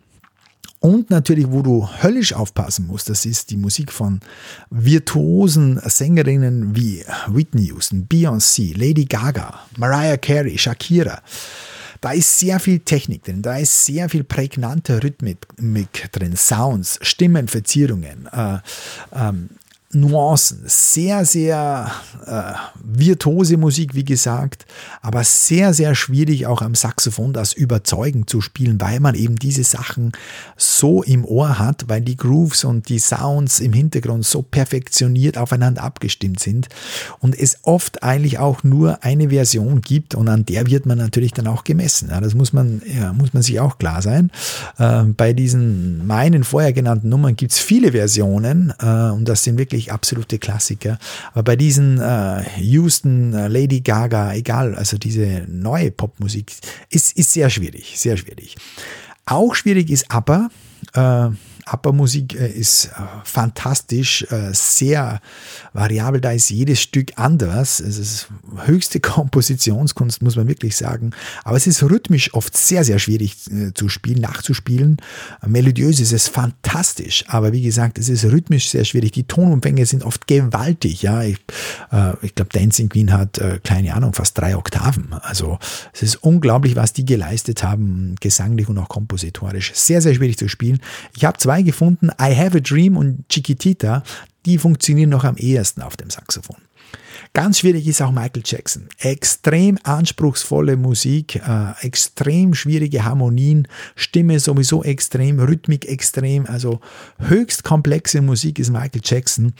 Und 0.81 1.11
natürlich, 1.11 1.51
wo 1.51 1.62
du 1.62 1.88
höllisch 2.01 2.33
aufpassen 2.33 2.87
musst, 2.87 3.11
das 3.11 3.27
ist 3.27 3.51
die 3.51 3.57
Musik 3.57 3.91
von 3.91 4.21
virtuosen 4.71 5.81
Sängerinnen 5.85 6.77
wie 6.77 7.05
Whitney 7.27 7.67
Houston, 7.67 8.07
Beyoncé, 8.09 8.79
Lady 8.79 9.05
Gaga, 9.05 9.59
Mariah 9.77 10.17
Carey, 10.17 10.57
Shakira. 10.57 11.23
Da 12.01 12.13
ist 12.13 12.39
sehr 12.39 12.61
viel 12.61 12.81
Technik 12.81 13.25
drin, 13.25 13.43
da 13.43 13.57
ist 13.57 13.85
sehr 13.85 14.09
viel 14.09 14.25
prägnante 14.25 15.03
Rhythmik 15.03 15.39
drin, 16.13 16.37
Sounds, 16.37 16.99
Stimmenverzierungen, 17.03 18.29
äh, 18.33 18.59
ähm, 19.13 19.51
Nuancen, 19.90 20.64
sehr, 20.66 21.24
sehr 21.24 21.90
äh, 22.27 22.53
virtuose 22.85 23.57
Musik, 23.57 23.94
wie 23.94 24.05
gesagt, 24.05 24.66
aber 25.01 25.24
sehr, 25.24 25.72
sehr 25.72 25.94
schwierig 25.94 26.46
auch 26.46 26.61
am 26.61 26.74
Saxophon 26.74 27.33
das 27.33 27.55
überzeugend 27.55 28.29
zu 28.29 28.42
spielen, 28.42 28.79
weil 28.83 29.01
man 29.01 29.14
eben 29.14 29.37
diese 29.37 29.64
Sachen 29.64 30.12
so 30.59 31.03
im 31.03 31.24
Ohr 31.24 31.59
hat, 31.59 31.88
weil 31.88 32.03
die 32.03 32.18
Grooves 32.18 32.64
und 32.64 32.90
die 32.90 32.98
Sounds 32.98 33.61
im 33.61 33.72
Hintergrund 33.72 34.27
so 34.27 34.42
perfektioniert 34.42 35.38
aufeinander 35.38 35.83
abgestimmt 35.85 36.40
sind 36.40 36.68
und 37.20 37.38
es 37.38 37.57
oft 37.62 38.03
eigentlich 38.03 38.38
auch 38.38 38.64
nur 38.64 39.03
eine 39.03 39.31
Version 39.31 39.81
gibt 39.81 40.14
und 40.14 40.29
an 40.29 40.44
der 40.44 40.66
wird 40.66 40.85
man 40.85 40.98
natürlich 40.98 41.33
dann 41.33 41.46
auch 41.46 41.64
gemessen. 41.64 42.11
Ja, 42.11 42.20
das 42.20 42.35
muss 42.35 42.53
man, 42.53 42.83
ja, 42.85 43.14
muss 43.14 43.33
man 43.33 43.42
sich 43.42 43.59
auch 43.59 43.79
klar 43.79 44.03
sein. 44.03 44.31
Äh, 44.77 45.05
bei 45.05 45.33
diesen 45.33 46.07
meinen 46.07 46.44
vorher 46.44 46.74
genannten 46.74 47.09
Nummern 47.09 47.37
gibt 47.37 47.53
es 47.53 47.59
viele 47.59 47.92
Versionen 47.92 48.74
äh, 48.81 49.11
und 49.11 49.27
das 49.27 49.44
sind 49.44 49.57
wirklich 49.57 49.78
wirklich 49.79 49.93
absolute 49.93 50.38
Klassiker. 50.38 50.99
Aber 51.33 51.43
bei 51.43 51.57
diesen 51.57 52.01
äh, 52.01 52.43
Houston, 52.61 53.33
äh, 53.33 53.49
Lady 53.49 53.81
Gaga, 53.81 54.35
egal, 54.35 54.75
also 54.75 54.99
diese 54.99 55.45
neue 55.49 55.91
Popmusik, 55.91 56.53
ist, 56.91 57.17
ist 57.17 57.33
sehr 57.33 57.49
schwierig, 57.51 57.95
sehr 57.99 58.17
schwierig. 58.17 58.57
Auch 59.25 59.55
schwierig 59.55 59.91
ist 59.91 60.11
aber, 60.11 60.51
äh, 60.95 61.29
ABBA-Musik 61.72 62.35
äh, 62.35 62.48
ist 62.50 62.87
äh, 62.87 62.90
fantastisch, 63.24 64.26
äh, 64.31 64.52
sehr 64.52 65.20
variabel, 65.72 66.20
da 66.20 66.33
ist 66.33 66.50
jedes 66.50 66.81
Stück 66.81 67.12
anders. 67.16 67.81
Es 67.81 67.98
ist 67.98 68.28
höchste 68.64 69.00
Kompositionskunst, 69.00 70.22
muss 70.22 70.37
man 70.37 70.48
wirklich 70.48 70.76
sagen. 70.76 71.11
Aber 71.44 71.57
es 71.57 71.66
ist 71.66 71.83
rhythmisch 71.83 72.33
oft 72.35 72.57
sehr, 72.57 72.85
sehr 72.85 72.98
schwierig 72.98 73.37
zu 73.74 73.88
spielen, 73.88 74.20
nachzuspielen. 74.20 74.98
Melodiös 75.46 76.00
ist 76.00 76.12
es 76.12 76.28
fantastisch, 76.28 77.24
aber 77.28 77.52
wie 77.52 77.62
gesagt, 77.62 77.98
es 77.98 78.09
ist 78.09 78.24
rhythmisch 78.24 78.70
sehr 78.70 78.85
schwierig. 78.85 79.12
Die 79.12 79.24
Tonumfänge 79.24 79.87
sind 79.87 80.04
oft 80.04 80.26
gewaltig. 80.26 81.02
Ja, 81.02 81.22
ich, 81.22 81.38
ich 82.22 82.35
glaube, 82.35 82.50
Dancing 82.52 82.88
Queen 82.88 83.12
hat, 83.12 83.40
keine 83.64 83.94
Ahnung, 83.94 84.12
fast 84.12 84.37
drei 84.38 84.57
Oktaven. 84.57 85.12
Also 85.20 85.59
es 85.92 86.02
ist 86.02 86.16
unglaublich, 86.16 86.76
was 86.76 86.92
die 86.92 87.04
geleistet 87.04 87.62
haben, 87.62 88.14
gesanglich 88.20 88.68
und 88.68 88.78
auch 88.78 88.88
kompositorisch. 88.88 89.72
Sehr, 89.74 90.00
sehr 90.02 90.14
schwierig 90.14 90.38
zu 90.38 90.48
spielen. 90.48 90.81
Ich 91.16 91.24
habe 91.24 91.38
zwei 91.38 91.58
gefunden, 91.62 92.11
I 92.21 92.35
Have 92.37 92.57
a 92.57 92.61
Dream 92.61 92.97
und 92.97 93.29
Chiquitita, 93.29 94.03
die 94.47 94.59
funktionieren 94.59 95.11
noch 95.11 95.25
am 95.25 95.37
ehesten 95.37 95.83
auf 95.83 95.97
dem 95.97 96.11
Saxophon. 96.11 96.57
Ganz 97.35 97.59
schwierig 97.59 97.87
ist 97.87 98.01
auch 98.01 98.11
Michael 98.11 98.42
Jackson. 98.44 98.88
Extrem 98.99 99.79
anspruchsvolle 99.83 100.77
Musik, 100.77 101.37
äh, 101.37 101.87
extrem 101.87 102.55
schwierige 102.55 103.05
Harmonien, 103.05 103.68
Stimme 103.97 104.40
sowieso 104.40 104.83
extrem, 104.83 105.38
Rhythmik 105.38 105.87
extrem, 105.87 106.47
also 106.47 106.81
höchst 107.18 107.64
komplexe 107.64 108.23
Musik 108.23 108.59
ist 108.59 108.71
Michael 108.71 109.03
Jackson. 109.05 109.53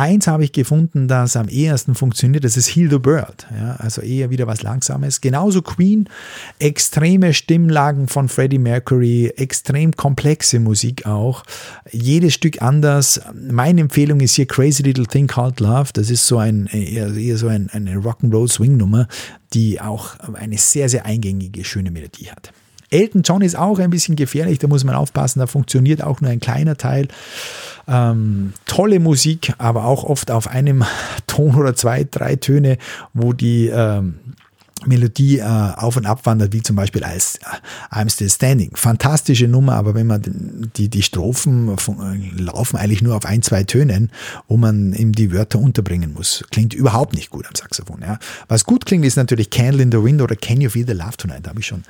Eins 0.00 0.26
habe 0.26 0.44
ich 0.44 0.52
gefunden, 0.52 1.08
das 1.08 1.36
am 1.36 1.50
ehesten 1.50 1.94
funktioniert, 1.94 2.42
das 2.42 2.56
ist 2.56 2.74
Heal 2.74 2.88
the 2.88 3.04
World. 3.04 3.46
Ja, 3.54 3.76
also 3.76 4.00
eher 4.00 4.30
wieder 4.30 4.46
was 4.46 4.62
Langsames. 4.62 5.20
Genauso 5.20 5.60
Queen, 5.60 6.08
extreme 6.58 7.34
Stimmlagen 7.34 8.08
von 8.08 8.30
Freddie 8.30 8.56
Mercury, 8.56 9.26
extrem 9.36 9.94
komplexe 9.94 10.58
Musik 10.58 11.04
auch. 11.04 11.42
Jedes 11.90 12.32
Stück 12.32 12.62
anders. 12.62 13.20
Meine 13.34 13.82
Empfehlung 13.82 14.20
ist 14.20 14.36
hier 14.36 14.46
Crazy 14.46 14.82
Little 14.82 15.06
Thing 15.06 15.26
Called 15.26 15.60
Love. 15.60 15.90
Das 15.92 16.08
ist 16.08 16.26
so 16.26 16.38
ein, 16.38 16.68
eher, 16.68 17.14
eher 17.14 17.36
so 17.36 17.48
ein, 17.48 17.68
eine 17.68 17.96
Rock'n'Roll 17.96 18.50
Swing 18.50 18.78
Nummer, 18.78 19.06
die 19.52 19.82
auch 19.82 20.18
eine 20.32 20.56
sehr, 20.56 20.88
sehr 20.88 21.04
eingängige, 21.04 21.62
schöne 21.62 21.90
Melodie 21.90 22.30
hat. 22.30 22.54
Elton 22.90 23.22
John 23.22 23.42
ist 23.42 23.56
auch 23.56 23.78
ein 23.78 23.90
bisschen 23.90 24.16
gefährlich, 24.16 24.58
da 24.58 24.66
muss 24.66 24.84
man 24.84 24.94
aufpassen, 24.94 25.38
da 25.38 25.46
funktioniert 25.46 26.02
auch 26.02 26.20
nur 26.20 26.30
ein 26.30 26.40
kleiner 26.40 26.76
Teil. 26.76 27.08
Ähm, 27.88 28.52
tolle 28.66 29.00
Musik, 29.00 29.54
aber 29.58 29.84
auch 29.84 30.04
oft 30.04 30.30
auf 30.30 30.48
einem 30.48 30.84
Ton 31.26 31.54
oder 31.54 31.74
zwei, 31.74 32.06
drei 32.08 32.36
Töne, 32.36 32.78
wo 33.14 33.32
die 33.32 33.68
ähm, 33.68 34.14
Melodie 34.86 35.38
äh, 35.38 35.42
auf 35.42 35.96
und 35.96 36.06
ab 36.06 36.26
wandert, 36.26 36.52
wie 36.52 36.62
zum 36.62 36.76
Beispiel 36.76 37.04
als 37.04 37.36
äh, 37.36 37.94
I'm 37.94 38.10
Still 38.10 38.30
Standing. 38.30 38.72
Fantastische 38.74 39.48
Nummer, 39.48 39.74
aber 39.74 39.94
wenn 39.94 40.06
man 40.06 40.70
die, 40.76 40.88
die 40.88 41.02
Strophen 41.02 41.76
von, 41.78 41.98
äh, 42.00 42.40
laufen 42.40 42.76
eigentlich 42.76 43.02
nur 43.02 43.16
auf 43.16 43.24
ein, 43.24 43.42
zwei 43.42 43.64
Tönen, 43.64 44.10
wo 44.48 44.56
man 44.56 44.92
eben 44.92 45.12
die 45.12 45.32
Wörter 45.32 45.58
unterbringen 45.58 46.12
muss. 46.12 46.44
Klingt 46.50 46.74
überhaupt 46.74 47.14
nicht 47.14 47.30
gut 47.30 47.46
am 47.46 47.54
Saxophon. 47.54 48.00
Ja. 48.02 48.18
Was 48.48 48.64
gut 48.64 48.86
klingt, 48.86 49.04
ist 49.04 49.16
natürlich 49.16 49.50
Candle 49.50 49.82
in 49.82 49.92
the 49.92 50.02
Wind 50.02 50.22
oder 50.22 50.36
Can 50.36 50.60
You 50.60 50.70
Feel 50.70 50.86
the 50.86 50.92
Love 50.92 51.16
Tonight, 51.16 51.46
habe 51.46 51.60
ich 51.60 51.66
schon 51.66 51.84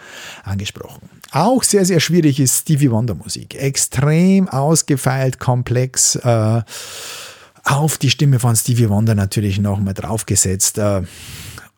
angesprochen. 0.44 1.08
Auch 1.32 1.62
sehr, 1.62 1.84
sehr 1.84 2.00
schwierig 2.00 2.40
ist 2.40 2.60
Stevie 2.60 2.90
Wonder 2.90 3.14
Musik. 3.14 3.54
Extrem 3.54 4.48
ausgefeilt, 4.48 5.38
komplex. 5.38 6.16
Äh, 6.16 6.62
auf 7.64 7.98
die 7.98 8.10
Stimme 8.10 8.38
von 8.38 8.56
Stevie 8.56 8.88
Wonder 8.88 9.14
natürlich 9.14 9.60
nochmal 9.60 9.94
draufgesetzt. 9.94 10.78
Äh, 10.78 11.02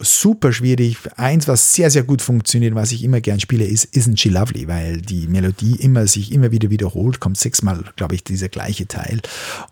super 0.03 0.53
schwierig. 0.53 0.97
Eins, 1.17 1.49
was 1.49 1.75
sehr, 1.75 1.91
sehr 1.91 2.03
gut 2.03 2.23
funktioniert, 2.23 2.75
was 2.75 2.93
ich 2.93 3.05
immer 3.05 3.21
gern 3.21 3.41
spiele, 3.41 3.65
ist 3.65 3.95
Isn't 3.95 4.19
She 4.19 4.29
Lovely, 4.29 4.69
weil 4.69 5.01
die 5.01 5.27
Melodie 5.27 5.77
immer 5.77 6.07
sich 6.07 6.33
immer 6.33 6.51
wieder 6.51 6.71
wiederholt, 6.71 7.21
kommt 7.21 7.39
sechsmal, 7.39 7.85
glaube 7.97 8.15
ich, 8.15 8.25
dieser 8.25 8.49
gleiche 8.49 8.87
Teil. 8.87 9.21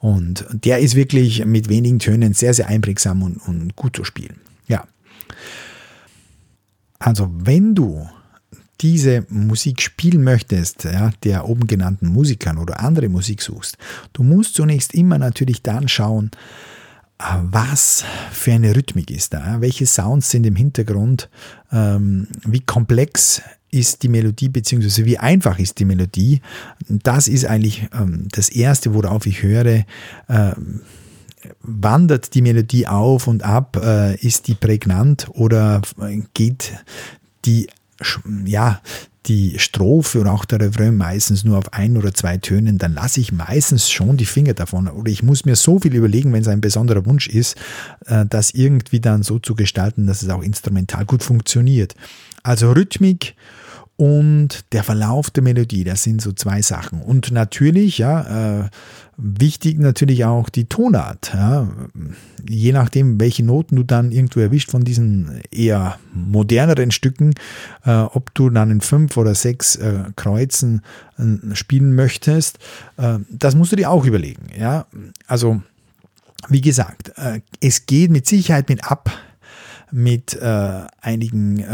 Und 0.01 0.47
der 0.53 0.79
ist 0.79 0.95
wirklich 0.95 1.45
mit 1.45 1.69
wenigen 1.69 1.99
Tönen 1.99 2.35
sehr, 2.35 2.55
sehr 2.55 2.69
einprägsam 2.69 3.23
und, 3.23 3.37
und 3.37 3.77
gut 3.77 3.97
zu 3.97 4.05
spielen. 4.05 4.37
Ja. 4.67 4.85
Also, 6.99 7.31
wenn 7.33 7.75
du 7.75 8.09
diese 8.81 9.27
Musik 9.29 9.83
spielen 9.83 10.25
möchtest, 10.25 10.85
ja, 10.85 11.11
der 11.25 11.49
oben 11.49 11.67
genannten 11.67 12.07
Musikern 12.09 12.59
oder 12.59 12.81
andere 12.81 13.09
Musik 13.09 13.43
suchst, 13.43 13.77
du 14.13 14.23
musst 14.23 14.55
zunächst 14.55 14.95
immer 14.95 15.19
natürlich 15.19 15.63
dann 15.63 15.89
schauen, 15.89 16.31
was 17.43 18.05
für 18.33 18.53
eine 18.53 18.75
Rhythmik 18.75 19.11
ist 19.11 19.35
da, 19.35 19.61
welche 19.61 19.87
Sounds 19.87 20.31
sind 20.31 20.47
im 20.47 20.57
Hintergrund, 20.57 21.29
ähm, 21.73 22.29
wie 22.45 22.61
komplex 22.61 23.43
ist 23.71 24.03
die 24.03 24.09
Melodie, 24.09 24.49
beziehungsweise 24.49 25.05
wie 25.05 25.19
einfach 25.19 25.59
ist 25.59 25.79
die 25.79 25.85
Melodie. 25.85 26.41
Das 26.89 27.29
ist 27.29 27.45
eigentlich 27.45 27.89
ähm, 27.93 28.27
das 28.33 28.49
Erste, 28.49 28.95
worauf 28.95 29.27
ich 29.27 29.43
höre. 29.43 29.85
Ähm, 30.29 30.81
wandert 31.63 32.35
die 32.35 32.43
Melodie 32.43 32.87
auf 32.87 33.27
und 33.27 33.43
ab? 33.43 33.77
Äh, 33.83 34.17
ist 34.17 34.49
die 34.49 34.55
prägnant 34.55 35.29
oder 35.33 35.83
geht 36.35 36.73
die 37.45 37.69
ja, 38.47 38.81
die 39.27 39.59
Strophe 39.59 40.21
und 40.21 40.29
auch 40.29 40.45
der 40.45 40.61
Refrain 40.61 40.97
meistens 40.97 41.45
nur 41.45 41.59
auf 41.59 41.73
ein 41.73 41.97
oder 41.97 42.15
zwei 42.15 42.39
Tönen, 42.39 42.79
dann 42.79 42.95
lasse 42.95 43.21
ich 43.21 43.33
meistens 43.33 43.91
schon 43.91 44.17
die 44.17 44.25
Finger 44.25 44.55
davon. 44.55 44.89
Oder 44.89 45.11
ich 45.11 45.23
muss 45.23 45.45
mir 45.45 45.57
so 45.57 45.79
viel 45.79 45.95
überlegen, 45.95 46.33
wenn 46.33 46.43
es 46.43 46.49
ein 46.49 46.61
besonderer 46.61 47.05
Wunsch 47.05 47.29
ist, 47.29 47.57
äh, 48.07 48.25
das 48.27 48.53
irgendwie 48.53 49.01
dann 49.01 49.23
so 49.23 49.39
zu 49.39 49.55
gestalten, 49.55 50.07
dass 50.07 50.23
es 50.23 50.31
auch 50.31 50.43
instrumental 50.43 51.05
gut 51.05 51.23
funktioniert. 51.23 51.95
Also 52.43 52.73
Rhythmik 52.73 53.35
und 54.01 54.65
der 54.73 54.83
Verlauf 54.83 55.29
der 55.29 55.43
Melodie, 55.43 55.85
das 55.85 56.05
sind 56.05 56.23
so 56.23 56.33
zwei 56.33 56.63
Sachen. 56.63 57.03
Und 57.03 57.33
natürlich, 57.33 57.99
ja, 57.99 58.63
äh, 58.63 58.71
wichtig 59.19 59.79
natürlich 59.79 60.25
auch 60.25 60.49
die 60.49 60.65
Tonart. 60.65 61.33
Ja. 61.35 61.69
Je 62.49 62.73
nachdem, 62.73 63.21
welche 63.21 63.45
Noten 63.45 63.77
du 63.77 63.83
dann 63.83 64.11
irgendwo 64.11 64.41
erwischt 64.41 64.71
von 64.71 64.85
diesen 64.85 65.43
eher 65.51 65.99
moderneren 66.15 66.93
Stücken, 66.93 67.35
äh, 67.85 67.91
ob 67.91 68.33
du 68.33 68.49
dann 68.49 68.71
in 68.71 68.81
fünf 68.81 69.19
oder 69.19 69.35
sechs 69.35 69.77
äh, 69.77 70.05
Kreuzen 70.17 70.81
äh, 71.19 71.55
spielen 71.55 71.95
möchtest, 71.95 72.59
äh, 72.97 73.19
das 73.29 73.55
musst 73.55 73.73
du 73.73 73.77
dir 73.77 73.91
auch 73.91 74.07
überlegen. 74.07 74.47
Ja. 74.59 74.87
Also, 75.27 75.61
wie 76.49 76.63
gesagt, 76.63 77.13
äh, 77.17 77.43
es 77.61 77.85
geht 77.85 78.11
mit 78.11 78.27
Sicherheit 78.27 78.71
mit 78.71 78.91
ab, 78.91 79.11
mit 79.93 80.41
einigen 80.41 81.65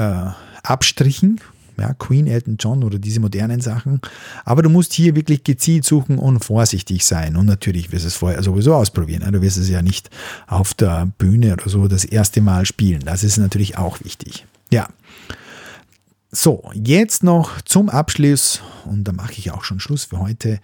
Abstrichen 0.62 1.38
ja, 1.78 1.94
Queen, 1.94 2.26
Elton 2.26 2.56
John 2.58 2.84
oder 2.84 2.98
diese 2.98 3.20
modernen 3.20 3.60
Sachen. 3.60 4.00
Aber 4.44 4.62
du 4.62 4.70
musst 4.70 4.92
hier 4.92 5.14
wirklich 5.14 5.44
gezielt 5.44 5.84
suchen 5.84 6.18
und 6.18 6.44
vorsichtig 6.44 7.04
sein. 7.04 7.36
Und 7.36 7.46
natürlich 7.46 7.92
wirst 7.92 8.04
du 8.04 8.08
es 8.08 8.14
vorher 8.14 8.42
sowieso 8.42 8.74
ausprobieren. 8.74 9.30
Du 9.32 9.42
wirst 9.42 9.56
es 9.56 9.68
ja 9.68 9.82
nicht 9.82 10.10
auf 10.46 10.74
der 10.74 11.06
Bühne 11.18 11.52
oder 11.54 11.68
so 11.68 11.88
das 11.88 12.04
erste 12.04 12.40
Mal 12.40 12.66
spielen. 12.66 13.02
Das 13.04 13.24
ist 13.24 13.36
natürlich 13.36 13.78
auch 13.78 14.02
wichtig. 14.04 14.46
Ja. 14.72 14.88
So, 16.30 16.70
jetzt 16.74 17.22
noch 17.22 17.60
zum 17.62 17.88
Abschluss, 17.88 18.60
und 18.84 19.04
da 19.04 19.12
mache 19.12 19.34
ich 19.38 19.52
auch 19.52 19.64
schon 19.64 19.80
Schluss 19.80 20.04
für 20.04 20.18
heute, 20.18 20.60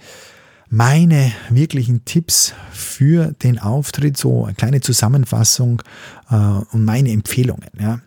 meine 0.68 1.33
wirklichen 1.51 2.05
Tipps 2.07 2.55
für 2.72 3.33
den 3.42 3.59
Auftritt, 3.59 4.16
so 4.16 4.46
eine 4.46 4.55
kleine 4.55 4.81
Zusammenfassung 4.81 5.83
äh, 6.31 6.35
und 6.35 6.85
meine 6.85 7.11
Empfehlungen. 7.11 7.68
Ja. 7.79 8.01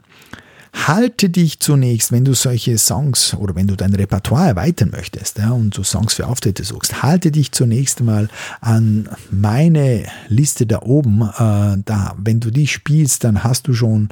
Halte 0.76 1.30
dich 1.30 1.62
zunächst, 1.62 2.12
wenn 2.12 2.26
du 2.26 2.34
solche 2.34 2.78
Songs 2.78 3.34
oder 3.34 3.56
wenn 3.56 3.66
du 3.66 3.78
dein 3.78 3.96
Repertoire 3.96 4.50
erweitern 4.50 4.90
möchtest 4.92 5.38
ja, 5.38 5.52
und 5.52 5.76
du 5.76 5.84
Songs 5.84 6.14
für 6.14 6.28
Auftritte 6.28 6.64
suchst, 6.66 7.02
halte 7.02 7.32
dich 7.32 7.54
zunächst 7.54 8.02
mal 8.02 8.28
an 8.60 9.10
meine 9.32 10.06
Liste 10.28 10.68
da 10.68 10.82
oben. 10.82 11.22
Äh, 11.22 11.82
da, 11.86 12.14
wenn 12.18 12.42
du 12.42 12.52
die 12.52 12.68
spielst, 12.68 13.24
dann 13.24 13.44
hast 13.44 13.68
du 13.68 13.74
schon, 13.74 14.10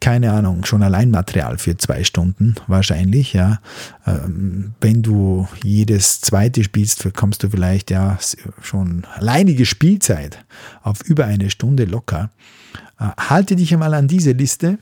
keine 0.00 0.32
Ahnung, 0.32 0.64
schon 0.64 0.84
Alleinmaterial 0.84 1.58
für 1.58 1.76
zwei 1.76 2.04
Stunden 2.04 2.54
wahrscheinlich. 2.68 3.32
Ja. 3.32 3.60
Ähm, 4.06 4.72
wenn 4.80 5.02
du 5.02 5.48
jedes 5.64 6.20
zweite 6.20 6.62
spielst, 6.62 7.02
bekommst 7.02 7.42
du 7.42 7.50
vielleicht 7.50 7.90
ja 7.90 8.18
schon 8.62 9.04
alleinige 9.16 9.66
Spielzeit 9.66 10.44
auf 10.82 11.02
über 11.02 11.24
eine 11.26 11.50
Stunde 11.50 11.84
locker. 11.84 12.30
Äh, 13.00 13.08
halte 13.18 13.56
dich 13.56 13.74
einmal 13.74 13.94
an 13.94 14.06
diese 14.06 14.32
Liste 14.32 14.78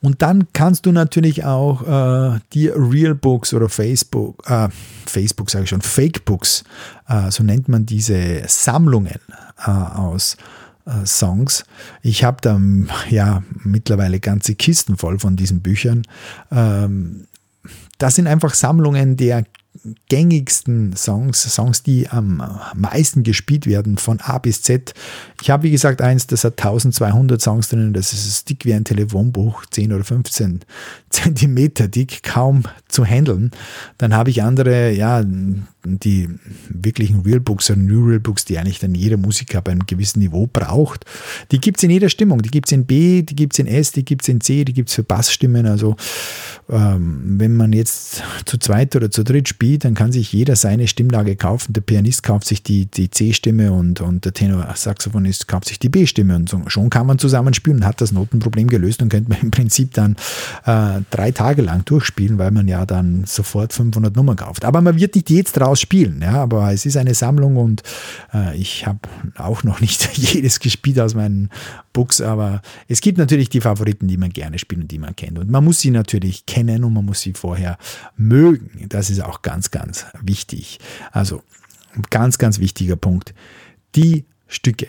und 0.00 0.22
dann 0.22 0.48
kannst 0.52 0.86
du 0.86 0.92
natürlich 0.92 1.44
auch 1.44 1.82
äh, 1.82 2.40
die 2.52 2.68
Real 2.68 3.14
Books 3.14 3.54
oder 3.54 3.68
Facebook, 3.68 4.42
äh, 4.48 4.68
Facebook 5.06 5.50
sage 5.50 5.64
ich 5.64 5.70
schon, 5.70 5.82
Fake 5.82 6.24
Books, 6.24 6.64
äh, 7.08 7.30
so 7.30 7.42
nennt 7.42 7.68
man 7.68 7.86
diese 7.86 8.42
Sammlungen 8.46 9.20
äh, 9.66 9.70
aus 9.70 10.36
äh, 10.86 11.06
Songs. 11.06 11.64
Ich 12.02 12.24
habe 12.24 12.38
da 12.40 12.60
ja 13.10 13.42
mittlerweile 13.62 14.20
ganze 14.20 14.54
Kisten 14.54 14.96
voll 14.96 15.18
von 15.18 15.36
diesen 15.36 15.60
Büchern. 15.60 16.02
Ähm, 16.50 17.26
das 17.98 18.16
sind 18.16 18.26
einfach 18.26 18.54
Sammlungen 18.54 19.16
der 19.16 19.44
gängigsten 20.08 20.96
Songs, 20.96 21.42
Songs, 21.42 21.82
die 21.82 22.08
am 22.08 22.42
meisten 22.74 23.22
gespielt 23.22 23.66
werden 23.66 23.98
von 23.98 24.20
A 24.20 24.38
bis 24.38 24.62
Z. 24.62 24.94
Ich 25.42 25.50
habe, 25.50 25.64
wie 25.64 25.70
gesagt, 25.70 26.00
eins, 26.00 26.26
das 26.26 26.44
hat 26.44 26.58
1200 26.58 27.40
Songs 27.40 27.68
drin, 27.68 27.92
das 27.92 28.12
ist 28.12 28.48
dick 28.48 28.64
wie 28.64 28.74
ein 28.74 28.84
Telefonbuch, 28.84 29.66
10 29.66 29.92
oder 29.92 30.04
15 30.04 30.60
Zentimeter 31.14 31.86
dick, 31.86 32.24
kaum 32.24 32.64
zu 32.88 33.04
handeln. 33.04 33.52
Dann 33.98 34.14
habe 34.14 34.30
ich 34.30 34.42
andere, 34.42 34.92
ja, 34.92 35.22
die 35.84 36.28
wirklichen 36.68 37.20
Realbooks 37.20 37.70
oder 37.70 37.78
New 37.78 38.06
Realbooks, 38.06 38.44
die 38.44 38.58
eigentlich 38.58 38.78
dann 38.78 38.94
jeder 38.94 39.16
Musiker 39.16 39.60
bei 39.60 39.72
einem 39.72 39.86
gewissen 39.86 40.18
Niveau 40.20 40.48
braucht, 40.50 41.04
die 41.52 41.60
gibt 41.60 41.76
es 41.76 41.82
in 41.84 41.90
jeder 41.90 42.08
Stimmung. 42.08 42.42
Die 42.42 42.50
gibt 42.50 42.66
es 42.66 42.72
in 42.72 42.86
B, 42.86 43.22
die 43.22 43.36
gibt 43.36 43.52
es 43.52 43.58
in 43.58 43.66
S, 43.66 43.92
die 43.92 44.04
gibt 44.04 44.22
es 44.22 44.28
in 44.28 44.40
C, 44.40 44.64
die 44.64 44.72
gibt 44.72 44.88
es 44.88 44.94
für 44.94 45.02
Bassstimmen. 45.02 45.66
Also 45.66 45.96
ähm, 46.68 47.38
wenn 47.38 47.56
man 47.56 47.72
jetzt 47.72 48.22
zu 48.46 48.58
zweit 48.58 48.96
oder 48.96 49.10
zu 49.10 49.22
dritt 49.22 49.48
spielt, 49.48 49.84
dann 49.84 49.94
kann 49.94 50.12
sich 50.12 50.32
jeder 50.32 50.56
seine 50.56 50.88
Stimmlage 50.88 51.36
kaufen. 51.36 51.74
Der 51.74 51.82
Pianist 51.82 52.22
kauft 52.22 52.46
sich 52.46 52.62
die, 52.62 52.86
die 52.86 53.10
C-Stimme 53.10 53.72
und, 53.72 54.00
und 54.00 54.24
der 54.24 54.32
Tenor-Saxophonist 54.32 55.46
kauft 55.46 55.68
sich 55.68 55.78
die 55.78 55.90
B-Stimme. 55.90 56.34
Und 56.34 56.48
so, 56.48 56.62
schon 56.66 56.90
kann 56.90 57.06
man 57.06 57.18
zusammenspielen 57.18 57.80
und 57.80 57.86
hat 57.86 58.00
das 58.00 58.12
Notenproblem 58.12 58.68
gelöst 58.68 59.02
und 59.02 59.10
könnte 59.10 59.30
man 59.30 59.40
im 59.40 59.50
Prinzip 59.50 59.92
dann 59.92 60.16
äh, 60.64 61.00
drei 61.10 61.30
Tage 61.30 61.62
lang 61.62 61.84
durchspielen, 61.84 62.38
weil 62.38 62.50
man 62.50 62.68
ja 62.68 62.86
dann 62.86 63.24
sofort 63.26 63.72
500 63.72 64.14
Nummern 64.14 64.36
kauft. 64.36 64.64
Aber 64.64 64.80
man 64.80 64.98
wird 64.98 65.14
nicht 65.14 65.30
jetzt 65.30 65.54
draus 65.54 65.80
spielen. 65.80 66.20
Ja? 66.22 66.42
Aber 66.42 66.72
es 66.72 66.86
ist 66.86 66.96
eine 66.96 67.14
Sammlung 67.14 67.56
und 67.56 67.82
äh, 68.32 68.56
ich 68.56 68.86
habe 68.86 69.00
auch 69.36 69.62
noch 69.64 69.80
nicht 69.80 70.16
jedes 70.16 70.60
gespielt 70.60 71.00
aus 71.00 71.14
meinen 71.14 71.50
Books. 71.92 72.20
Aber 72.20 72.62
es 72.88 73.00
gibt 73.00 73.18
natürlich 73.18 73.48
die 73.48 73.60
Favoriten, 73.60 74.08
die 74.08 74.16
man 74.16 74.30
gerne 74.30 74.58
spielt 74.58 74.82
und 74.82 74.90
die 74.90 74.98
man 74.98 75.16
kennt. 75.16 75.38
Und 75.38 75.50
man 75.50 75.64
muss 75.64 75.80
sie 75.80 75.90
natürlich 75.90 76.46
kennen 76.46 76.84
und 76.84 76.92
man 76.92 77.04
muss 77.04 77.20
sie 77.20 77.32
vorher 77.32 77.78
mögen. 78.16 78.86
Das 78.88 79.10
ist 79.10 79.22
auch 79.22 79.42
ganz, 79.42 79.70
ganz 79.70 80.06
wichtig. 80.22 80.78
Also 81.12 81.42
ganz, 82.10 82.38
ganz 82.38 82.58
wichtiger 82.58 82.96
Punkt. 82.96 83.34
Die 83.94 84.24
Stücke, 84.48 84.88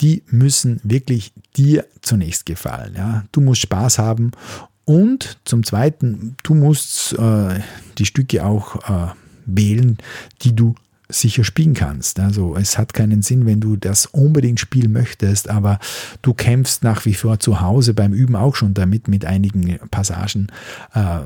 die 0.00 0.22
müssen 0.30 0.80
wirklich 0.82 1.32
dir 1.56 1.86
zunächst 2.00 2.46
gefallen. 2.46 2.94
Ja? 2.96 3.24
Du 3.32 3.40
musst 3.40 3.62
Spaß 3.62 3.98
haben 3.98 4.32
und 4.84 5.38
zum 5.44 5.64
Zweiten, 5.64 6.36
du 6.42 6.54
musst 6.54 7.12
äh, 7.18 7.60
die 7.98 8.06
Stücke 8.06 8.44
auch 8.44 8.76
äh, 8.88 9.12
wählen, 9.46 9.98
die 10.42 10.54
du 10.54 10.74
sicher 11.10 11.44
spielen 11.44 11.74
kannst. 11.74 12.20
Also 12.20 12.56
es 12.56 12.78
hat 12.78 12.94
keinen 12.94 13.22
Sinn, 13.22 13.46
wenn 13.46 13.60
du 13.60 13.76
das 13.76 14.06
unbedingt 14.06 14.60
spielen 14.60 14.92
möchtest, 14.92 15.48
aber 15.48 15.78
du 16.22 16.34
kämpfst 16.34 16.82
nach 16.82 17.04
wie 17.04 17.14
vor 17.14 17.40
zu 17.40 17.60
Hause 17.60 17.94
beim 17.94 18.12
Üben 18.12 18.36
auch 18.36 18.56
schon 18.56 18.74
damit 18.74 19.08
mit 19.08 19.24
einigen 19.24 19.78
Passagen. 19.90 20.48
Äh, 20.94 21.20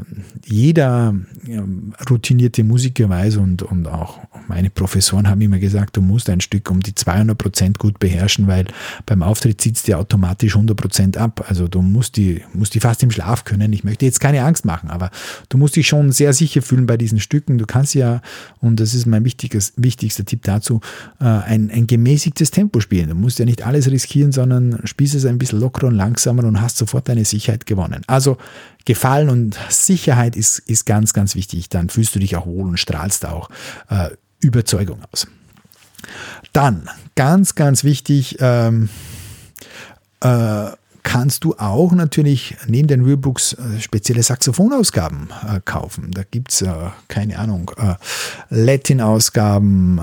jeder 0.44 1.14
äh, 1.46 1.60
routinierte 2.08 2.64
Musiker 2.64 3.08
weiß 3.08 3.36
und, 3.36 3.62
und 3.62 3.86
auch 3.88 4.18
meine 4.48 4.70
Professoren 4.70 5.28
haben 5.28 5.40
immer 5.40 5.58
gesagt, 5.58 5.96
du 5.96 6.00
musst 6.00 6.28
ein 6.30 6.40
Stück 6.40 6.70
um 6.70 6.80
die 6.80 6.94
200 6.94 7.36
Prozent 7.36 7.78
gut 7.78 7.98
beherrschen, 7.98 8.46
weil 8.46 8.66
beim 9.06 9.22
Auftritt 9.22 9.60
zieht 9.60 9.76
es 9.76 9.82
dir 9.82 9.98
automatisch 9.98 10.54
100 10.54 10.76
Prozent 10.76 11.16
ab. 11.16 11.44
Also 11.48 11.68
du 11.68 11.82
musst 11.82 12.16
die, 12.16 12.42
musst 12.52 12.74
die 12.74 12.80
fast 12.80 13.02
im 13.02 13.10
Schlaf 13.10 13.44
können. 13.44 13.72
Ich 13.72 13.84
möchte 13.84 14.04
jetzt 14.04 14.20
keine 14.20 14.44
Angst 14.44 14.64
machen, 14.64 14.90
aber 14.90 15.10
du 15.48 15.58
musst 15.58 15.76
dich 15.76 15.86
schon 15.86 16.12
sehr 16.12 16.32
sicher 16.32 16.62
fühlen 16.62 16.86
bei 16.86 16.96
diesen 16.96 17.20
Stücken. 17.20 17.58
Du 17.58 17.66
kannst 17.66 17.94
ja, 17.94 18.20
und 18.60 18.80
das 18.80 18.94
ist 18.94 19.06
mein 19.06 19.24
wichtiges 19.24 19.73
wichtigster 19.76 20.24
Tipp 20.24 20.42
dazu, 20.42 20.80
äh, 21.20 21.24
ein, 21.24 21.70
ein 21.70 21.86
gemäßigtes 21.86 22.50
Tempo 22.50 22.80
spielen. 22.80 23.08
Du 23.08 23.14
musst 23.14 23.38
ja 23.38 23.44
nicht 23.44 23.66
alles 23.66 23.90
riskieren, 23.90 24.32
sondern 24.32 24.80
spielst 24.84 25.14
es 25.14 25.26
ein 25.26 25.38
bisschen 25.38 25.60
lockerer 25.60 25.88
und 25.88 25.94
langsamer 25.94 26.44
und 26.44 26.60
hast 26.60 26.76
sofort 26.76 27.08
deine 27.08 27.24
Sicherheit 27.24 27.66
gewonnen. 27.66 28.02
Also 28.06 28.38
Gefallen 28.84 29.30
und 29.30 29.58
Sicherheit 29.70 30.36
ist, 30.36 30.58
ist 30.58 30.84
ganz, 30.84 31.14
ganz 31.14 31.34
wichtig. 31.34 31.70
Dann 31.70 31.88
fühlst 31.88 32.14
du 32.14 32.18
dich 32.18 32.36
auch 32.36 32.46
wohl 32.46 32.68
und 32.68 32.78
strahlst 32.78 33.24
auch 33.24 33.48
äh, 33.88 34.10
Überzeugung 34.40 35.00
aus. 35.10 35.26
Dann, 36.52 36.88
ganz, 37.14 37.54
ganz 37.54 37.82
wichtig, 37.82 38.36
ähm, 38.40 38.90
äh, 40.20 40.70
kannst 41.04 41.44
du 41.44 41.54
auch 41.58 41.92
natürlich 41.92 42.56
neben 42.66 42.88
den 42.88 43.04
Realbooks 43.04 43.52
äh, 43.52 43.80
spezielle 43.80 44.22
Saxophonausgaben 44.22 45.28
äh, 45.46 45.60
kaufen. 45.64 46.10
Da 46.12 46.22
gibt 46.28 46.50
es, 46.50 46.62
äh, 46.62 46.72
keine 47.08 47.38
Ahnung, 47.38 47.70
Latin-Ausgaben 48.48 50.00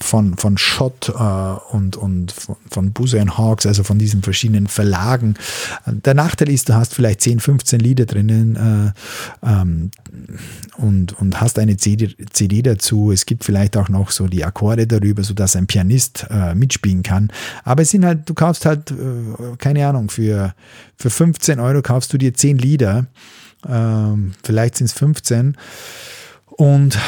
von, 0.00 0.36
von 0.36 0.58
Schott 0.58 1.10
und, 1.10 1.96
und 1.96 2.32
von, 2.32 2.56
von 2.70 2.92
Buse 2.92 3.18
Hawks, 3.36 3.66
also 3.66 3.84
von 3.84 3.98
diesen 3.98 4.22
verschiedenen 4.22 4.66
Verlagen. 4.66 5.34
Der 5.86 6.14
Nachteil 6.14 6.48
ist, 6.48 6.68
du 6.68 6.74
hast 6.74 6.94
vielleicht 6.94 7.20
10, 7.20 7.40
15 7.40 7.80
Lieder 7.80 8.06
drinnen 8.06 8.94
ähm, 9.44 9.90
und, 10.78 11.20
und 11.20 11.40
hast 11.40 11.58
eine 11.58 11.76
CD, 11.76 12.14
CD 12.32 12.62
dazu. 12.62 13.12
Es 13.12 13.26
gibt 13.26 13.44
vielleicht 13.44 13.76
auch 13.76 13.90
noch 13.90 14.10
so 14.10 14.26
die 14.26 14.44
Akkorde 14.44 14.86
darüber, 14.86 15.22
sodass 15.22 15.56
ein 15.56 15.66
Pianist 15.66 16.26
mitspielen 16.54 17.02
kann. 17.02 17.30
Aber 17.64 17.82
es 17.82 17.90
sind 17.90 18.04
halt, 18.04 18.28
du 18.28 18.34
kaufst 18.34 18.64
halt, 18.64 18.94
keine 19.58 19.86
Ahnung, 19.86 20.08
für 20.08 20.37
für, 20.96 21.10
15 21.10 21.60
Euro 21.60 21.82
kaufst 21.82 22.12
du 22.12 22.18
dir 22.18 22.34
10 22.34 22.58
Lieder, 22.58 23.06
ähm, 23.68 24.32
vielleicht 24.42 24.76
sind 24.76 24.86
es 24.86 24.92
15 24.92 25.56
und 26.46 26.98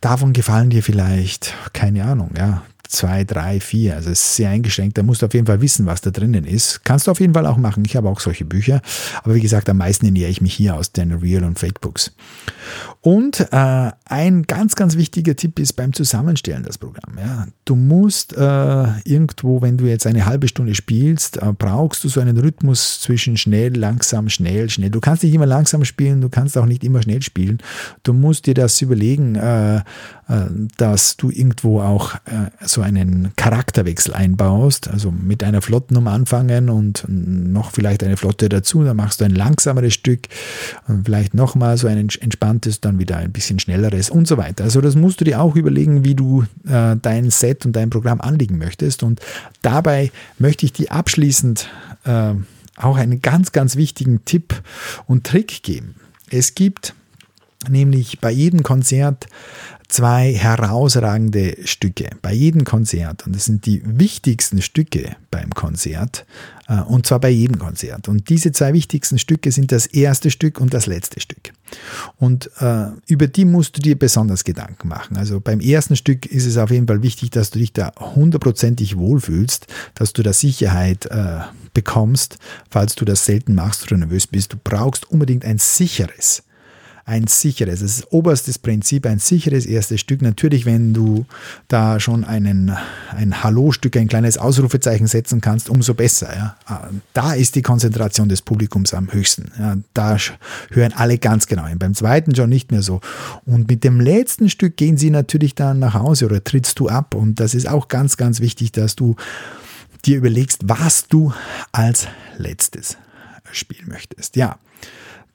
davon 0.00 0.32
gefallen 0.32 0.70
dir 0.70 0.82
vielleicht, 0.82 1.54
keine 1.72 2.04
Ahnung, 2.04 2.30
ja, 2.36 2.62
zwei, 2.90 3.24
drei, 3.24 3.60
vier. 3.60 3.96
Also 3.96 4.10
es 4.10 4.20
ist 4.20 4.36
sehr 4.36 4.50
eingeschränkt. 4.50 4.98
Da 4.98 5.02
musst 5.02 5.22
du 5.22 5.26
auf 5.26 5.34
jeden 5.34 5.46
Fall 5.46 5.60
wissen, 5.60 5.86
was 5.86 6.00
da 6.00 6.10
drinnen 6.10 6.44
ist. 6.44 6.84
Kannst 6.84 7.06
du 7.06 7.10
auf 7.10 7.20
jeden 7.20 7.34
Fall 7.34 7.46
auch 7.46 7.56
machen. 7.56 7.84
Ich 7.86 7.96
habe 7.96 8.08
auch 8.08 8.20
solche 8.20 8.44
Bücher. 8.44 8.82
Aber 9.22 9.34
wie 9.34 9.40
gesagt, 9.40 9.68
am 9.68 9.78
meisten 9.78 10.06
ernähre 10.06 10.30
ich 10.30 10.40
mich 10.40 10.54
hier 10.54 10.74
aus 10.74 10.92
den 10.92 11.12
Real 11.12 11.44
und 11.44 11.58
Fake 11.58 11.80
Books. 11.80 12.12
Und 13.00 13.40
äh, 13.52 13.90
ein 14.04 14.42
ganz, 14.42 14.76
ganz 14.76 14.96
wichtiger 14.96 15.34
Tipp 15.34 15.58
ist 15.58 15.72
beim 15.74 15.92
Zusammenstellen 15.92 16.64
das 16.64 16.76
Programm. 16.76 17.16
Ja. 17.18 17.46
Du 17.64 17.76
musst 17.76 18.36
äh, 18.36 19.00
irgendwo, 19.04 19.62
wenn 19.62 19.78
du 19.78 19.86
jetzt 19.86 20.06
eine 20.06 20.26
halbe 20.26 20.48
Stunde 20.48 20.74
spielst, 20.74 21.38
äh, 21.38 21.52
brauchst 21.56 22.04
du 22.04 22.08
so 22.08 22.20
einen 22.20 22.36
Rhythmus 22.36 23.00
zwischen 23.00 23.36
schnell, 23.36 23.74
langsam, 23.76 24.28
schnell, 24.28 24.68
schnell. 24.68 24.90
Du 24.90 25.00
kannst 25.00 25.22
nicht 25.22 25.34
immer 25.34 25.46
langsam 25.46 25.84
spielen, 25.84 26.20
du 26.20 26.28
kannst 26.28 26.58
auch 26.58 26.66
nicht 26.66 26.84
immer 26.84 27.02
schnell 27.02 27.22
spielen. 27.22 27.58
Du 28.02 28.12
musst 28.12 28.46
dir 28.46 28.54
das 28.54 28.80
überlegen, 28.82 29.36
äh, 29.36 29.82
dass 30.76 31.16
du 31.16 31.30
irgendwo 31.30 31.80
auch 31.80 32.14
äh, 32.26 32.50
so 32.64 32.82
einen 32.82 33.32
Charakterwechsel 33.36 34.14
einbaust. 34.14 34.88
Also 34.88 35.10
mit 35.10 35.42
einer 35.42 35.60
flotten 35.60 35.96
um 35.96 36.06
anfangen 36.06 36.68
und 36.68 37.04
noch 37.08 37.72
vielleicht 37.72 38.04
eine 38.04 38.16
Flotte 38.16 38.48
dazu. 38.48 38.84
Dann 38.84 38.96
machst 38.96 39.20
du 39.20 39.24
ein 39.24 39.34
langsameres 39.34 39.94
Stück 39.94 40.28
vielleicht 41.04 41.34
nochmal 41.34 41.76
so 41.76 41.86
ein 41.86 41.98
entspanntes, 41.98 42.80
dann 42.80 42.98
wieder 42.98 43.16
ein 43.16 43.32
bisschen 43.32 43.58
schnelleres 43.58 44.10
und 44.10 44.28
so 44.28 44.36
weiter. 44.36 44.64
Also 44.64 44.80
das 44.80 44.94
musst 44.94 45.20
du 45.20 45.24
dir 45.24 45.40
auch 45.40 45.56
überlegen, 45.56 46.04
wie 46.04 46.14
du 46.14 46.44
äh, 46.66 46.96
dein 47.00 47.30
Set 47.30 47.66
und 47.66 47.74
dein 47.74 47.90
Programm 47.90 48.20
anlegen 48.20 48.58
möchtest. 48.58 49.02
Und 49.02 49.20
dabei 49.62 50.10
möchte 50.38 50.64
ich 50.64 50.72
dir 50.72 50.92
abschließend 50.92 51.68
äh, 52.04 52.34
auch 52.76 52.96
einen 52.96 53.20
ganz, 53.20 53.52
ganz 53.52 53.76
wichtigen 53.76 54.24
Tipp 54.24 54.62
und 55.06 55.24
Trick 55.24 55.62
geben. 55.62 55.96
Es 56.30 56.54
gibt 56.54 56.94
nämlich 57.68 58.20
bei 58.20 58.30
jedem 58.30 58.62
Konzert 58.62 59.26
zwei 59.90 60.32
herausragende 60.32 61.56
Stücke 61.64 62.10
bei 62.22 62.32
jedem 62.32 62.64
Konzert. 62.64 63.26
Und 63.26 63.34
das 63.34 63.44
sind 63.44 63.66
die 63.66 63.82
wichtigsten 63.84 64.62
Stücke 64.62 65.16
beim 65.30 65.50
Konzert. 65.50 66.24
Äh, 66.68 66.80
und 66.82 67.06
zwar 67.06 67.20
bei 67.20 67.30
jedem 67.30 67.58
Konzert. 67.58 68.08
Und 68.08 68.28
diese 68.28 68.52
zwei 68.52 68.72
wichtigsten 68.72 69.18
Stücke 69.18 69.52
sind 69.52 69.72
das 69.72 69.86
erste 69.86 70.30
Stück 70.30 70.60
und 70.60 70.72
das 70.72 70.86
letzte 70.86 71.20
Stück. 71.20 71.52
Und 72.16 72.50
äh, 72.60 72.86
über 73.06 73.26
die 73.26 73.44
musst 73.44 73.76
du 73.76 73.82
dir 73.82 73.98
besonders 73.98 74.44
Gedanken 74.44 74.88
machen. 74.88 75.16
Also 75.16 75.40
beim 75.40 75.60
ersten 75.60 75.96
Stück 75.96 76.26
ist 76.26 76.46
es 76.46 76.56
auf 76.56 76.70
jeden 76.70 76.86
Fall 76.86 77.02
wichtig, 77.02 77.30
dass 77.30 77.50
du 77.50 77.58
dich 77.58 77.72
da 77.72 77.92
hundertprozentig 77.98 78.96
wohlfühlst, 78.96 79.66
dass 79.94 80.12
du 80.12 80.22
da 80.22 80.32
Sicherheit 80.32 81.06
äh, 81.06 81.40
bekommst, 81.74 82.38
falls 82.70 82.94
du 82.94 83.04
das 83.04 83.24
selten 83.24 83.54
machst 83.54 83.84
oder 83.84 83.98
nervös 83.98 84.26
bist. 84.26 84.52
Du 84.52 84.56
brauchst 84.62 85.10
unbedingt 85.10 85.44
ein 85.44 85.58
sicheres 85.58 86.44
ein 87.04 87.26
sicheres, 87.26 87.80
das 87.80 87.98
ist 87.98 88.12
oberstes 88.12 88.58
Prinzip, 88.58 89.06
ein 89.06 89.18
sicheres 89.18 89.66
erstes 89.66 90.00
Stück. 90.00 90.22
Natürlich, 90.22 90.66
wenn 90.66 90.94
du 90.94 91.26
da 91.68 91.98
schon 92.00 92.24
einen, 92.24 92.76
ein 93.10 93.42
Hallo-Stück, 93.42 93.96
ein 93.96 94.08
kleines 94.08 94.38
Ausrufezeichen 94.38 95.06
setzen 95.06 95.40
kannst, 95.40 95.68
umso 95.68 95.94
besser. 95.94 96.34
Ja. 96.34 96.56
Ah, 96.66 96.88
da 97.14 97.32
ist 97.34 97.54
die 97.56 97.62
Konzentration 97.62 98.28
des 98.28 98.42
Publikums 98.42 98.94
am 98.94 99.12
höchsten. 99.12 99.50
Ja. 99.58 99.76
Da 99.94 100.16
hören 100.70 100.92
alle 100.94 101.18
ganz 101.18 101.46
genau 101.46 101.66
hin. 101.66 101.78
Beim 101.78 101.94
zweiten 101.94 102.34
schon 102.34 102.50
nicht 102.50 102.70
mehr 102.70 102.82
so. 102.82 103.00
Und 103.44 103.68
mit 103.68 103.84
dem 103.84 104.00
letzten 104.00 104.48
Stück 104.48 104.76
gehen 104.76 104.96
sie 104.96 105.10
natürlich 105.10 105.54
dann 105.54 105.78
nach 105.78 105.94
Hause 105.94 106.26
oder 106.26 106.42
trittst 106.42 106.78
du 106.78 106.88
ab. 106.88 107.14
Und 107.14 107.40
das 107.40 107.54
ist 107.54 107.68
auch 107.68 107.88
ganz, 107.88 108.16
ganz 108.16 108.40
wichtig, 108.40 108.72
dass 108.72 108.96
du 108.96 109.16
dir 110.04 110.16
überlegst, 110.16 110.62
was 110.64 111.08
du 111.08 111.32
als 111.72 112.06
letztes 112.38 112.96
spielen 113.52 113.88
möchtest. 113.88 114.36
Ja, 114.36 114.56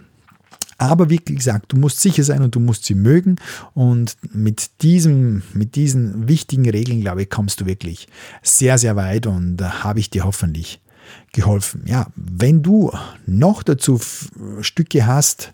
Aber 0.77 1.09
wie 1.09 1.17
gesagt, 1.17 1.71
du 1.71 1.77
musst 1.77 2.01
sicher 2.01 2.23
sein 2.23 2.41
und 2.41 2.55
du 2.55 2.59
musst 2.59 2.85
sie 2.85 2.95
mögen. 2.95 3.37
Und 3.73 4.17
mit, 4.33 4.81
diesem, 4.81 5.43
mit 5.53 5.75
diesen 5.75 6.27
wichtigen 6.27 6.69
Regeln, 6.69 7.01
glaube 7.01 7.23
ich, 7.23 7.29
kommst 7.29 7.61
du 7.61 7.65
wirklich 7.65 8.07
sehr, 8.41 8.77
sehr 8.77 8.95
weit 8.95 9.27
und 9.27 9.57
da 9.57 9.83
habe 9.83 9.99
ich 9.99 10.09
dir 10.09 10.25
hoffentlich 10.25 10.81
geholfen. 11.31 11.83
Ja, 11.85 12.07
wenn 12.15 12.63
du 12.63 12.91
noch 13.25 13.63
dazu 13.63 13.99
Stücke 14.61 15.05
hast, 15.05 15.53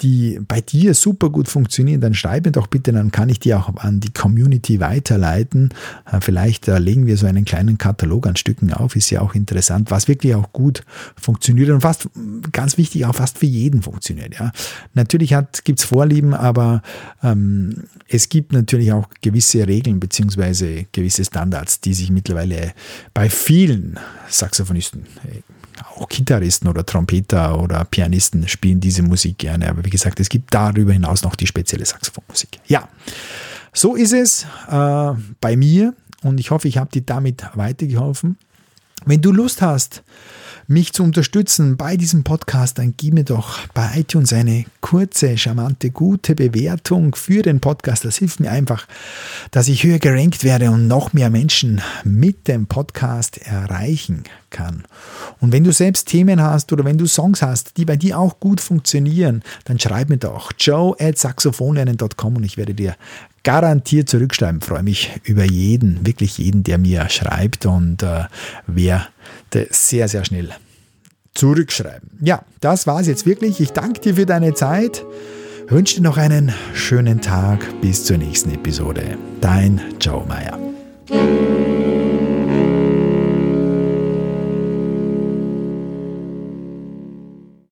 die 0.00 0.40
bei 0.46 0.60
dir 0.60 0.94
super 0.94 1.30
gut 1.30 1.48
funktionieren, 1.48 2.00
dann 2.00 2.14
schreib 2.14 2.44
mir 2.44 2.52
doch 2.52 2.66
bitte, 2.66 2.92
dann 2.92 3.10
kann 3.10 3.28
ich 3.28 3.40
die 3.40 3.54
auch 3.54 3.74
an 3.76 4.00
die 4.00 4.12
Community 4.12 4.80
weiterleiten. 4.80 5.70
Äh, 6.10 6.20
vielleicht 6.20 6.68
äh, 6.68 6.78
legen 6.78 7.06
wir 7.06 7.16
so 7.16 7.26
einen 7.26 7.44
kleinen 7.44 7.78
Katalog 7.78 8.26
an 8.26 8.36
Stücken 8.36 8.72
auf, 8.72 8.96
ist 8.96 9.10
ja 9.10 9.20
auch 9.20 9.34
interessant, 9.34 9.90
was 9.90 10.08
wirklich 10.08 10.34
auch 10.34 10.52
gut 10.52 10.84
funktioniert 11.20 11.70
und 11.70 11.80
fast 11.80 12.08
ganz 12.52 12.78
wichtig 12.78 13.06
auch 13.06 13.14
fast 13.14 13.38
für 13.38 13.46
jeden 13.46 13.82
funktioniert. 13.82 14.34
Ja. 14.38 14.52
Natürlich 14.94 15.34
gibt 15.64 15.78
es 15.78 15.84
Vorlieben, 15.84 16.34
aber 16.34 16.82
ähm, 17.22 17.84
es 18.08 18.28
gibt 18.28 18.52
natürlich 18.52 18.92
auch 18.92 19.08
gewisse 19.20 19.66
Regeln 19.66 20.00
bzw. 20.00 20.86
gewisse 20.92 21.24
Standards, 21.24 21.80
die 21.80 21.94
sich 21.94 22.10
mittlerweile 22.10 22.72
bei 23.12 23.30
vielen 23.30 23.98
Saxophonisten 24.28 25.06
äh, 25.24 25.42
auch 25.96 26.08
Gitarristen 26.08 26.68
oder 26.68 26.84
Trompeter 26.84 27.60
oder 27.60 27.84
Pianisten 27.84 28.46
spielen 28.48 28.80
diese 28.80 29.02
Musik 29.02 29.38
gerne. 29.38 29.68
Aber 29.68 29.84
wie 29.84 29.90
gesagt, 29.90 30.20
es 30.20 30.28
gibt 30.28 30.52
darüber 30.52 30.92
hinaus 30.92 31.22
noch 31.22 31.36
die 31.36 31.46
spezielle 31.46 31.84
Saxophonmusik. 31.84 32.60
Ja, 32.66 32.88
so 33.72 33.94
ist 33.94 34.12
es 34.12 34.46
äh, 34.68 35.12
bei 35.40 35.56
mir 35.56 35.94
und 36.22 36.40
ich 36.40 36.50
hoffe, 36.50 36.68
ich 36.68 36.78
habe 36.78 36.90
dir 36.90 37.02
damit 37.02 37.44
weitergeholfen. 37.54 38.38
Wenn 39.04 39.20
du 39.20 39.32
Lust 39.32 39.62
hast, 39.62 40.02
mich 40.66 40.92
zu 40.92 41.02
unterstützen 41.02 41.76
bei 41.76 41.96
diesem 41.96 42.24
Podcast, 42.24 42.78
dann 42.78 42.94
gib 42.96 43.14
mir 43.14 43.24
doch 43.24 43.66
bei 43.74 43.90
iTunes 43.96 44.32
eine 44.32 44.64
kurze, 44.80 45.36
charmante, 45.36 45.90
gute 45.90 46.34
Bewertung 46.34 47.14
für 47.14 47.42
den 47.42 47.60
Podcast. 47.60 48.04
Das 48.04 48.16
hilft 48.16 48.40
mir 48.40 48.50
einfach, 48.50 48.86
dass 49.50 49.68
ich 49.68 49.84
höher 49.84 49.98
gerankt 49.98 50.44
werde 50.44 50.70
und 50.70 50.88
noch 50.88 51.12
mehr 51.12 51.30
Menschen 51.30 51.80
mit 52.04 52.48
dem 52.48 52.66
Podcast 52.66 53.38
erreichen 53.38 54.24
kann. 54.50 54.84
Und 55.40 55.52
wenn 55.52 55.64
du 55.64 55.72
selbst 55.72 56.08
Themen 56.08 56.40
hast 56.40 56.72
oder 56.72 56.84
wenn 56.84 56.98
du 56.98 57.06
Songs 57.06 57.42
hast, 57.42 57.76
die 57.76 57.84
bei 57.84 57.96
dir 57.96 58.18
auch 58.18 58.40
gut 58.40 58.60
funktionieren, 58.60 59.42
dann 59.64 59.78
schreib 59.78 60.08
mir 60.08 60.18
doch 60.18 60.52
joe 60.58 60.94
at 60.98 61.18
saxophonlernen.com 61.18 62.36
und 62.36 62.44
ich 62.44 62.56
werde 62.56 62.74
dir 62.74 62.96
garantiert 63.42 64.08
zurückschreiben. 64.08 64.60
Freue 64.60 64.82
mich 64.82 65.10
über 65.24 65.44
jeden, 65.44 66.06
wirklich 66.06 66.38
jeden, 66.38 66.64
der 66.64 66.78
mir 66.78 67.08
schreibt 67.10 67.66
und 67.66 68.02
äh, 68.02 68.24
werde 68.66 69.06
sehr, 69.70 70.08
sehr 70.08 70.24
schnell 70.24 70.50
zurückschreiben. 71.34 72.10
Ja, 72.20 72.42
das 72.60 72.86
war 72.86 73.00
es 73.00 73.06
jetzt 73.06 73.26
wirklich. 73.26 73.60
Ich 73.60 73.72
danke 73.72 74.00
dir 74.00 74.14
für 74.14 74.26
deine 74.26 74.54
Zeit. 74.54 75.04
Wünsche 75.68 75.96
dir 75.96 76.02
noch 76.02 76.16
einen 76.16 76.52
schönen 76.74 77.20
Tag. 77.20 77.80
Bis 77.80 78.04
zur 78.04 78.18
nächsten 78.18 78.52
Episode. 78.52 79.16
Dein 79.40 79.80
Joe 80.00 80.24
Meyer. 80.26 80.58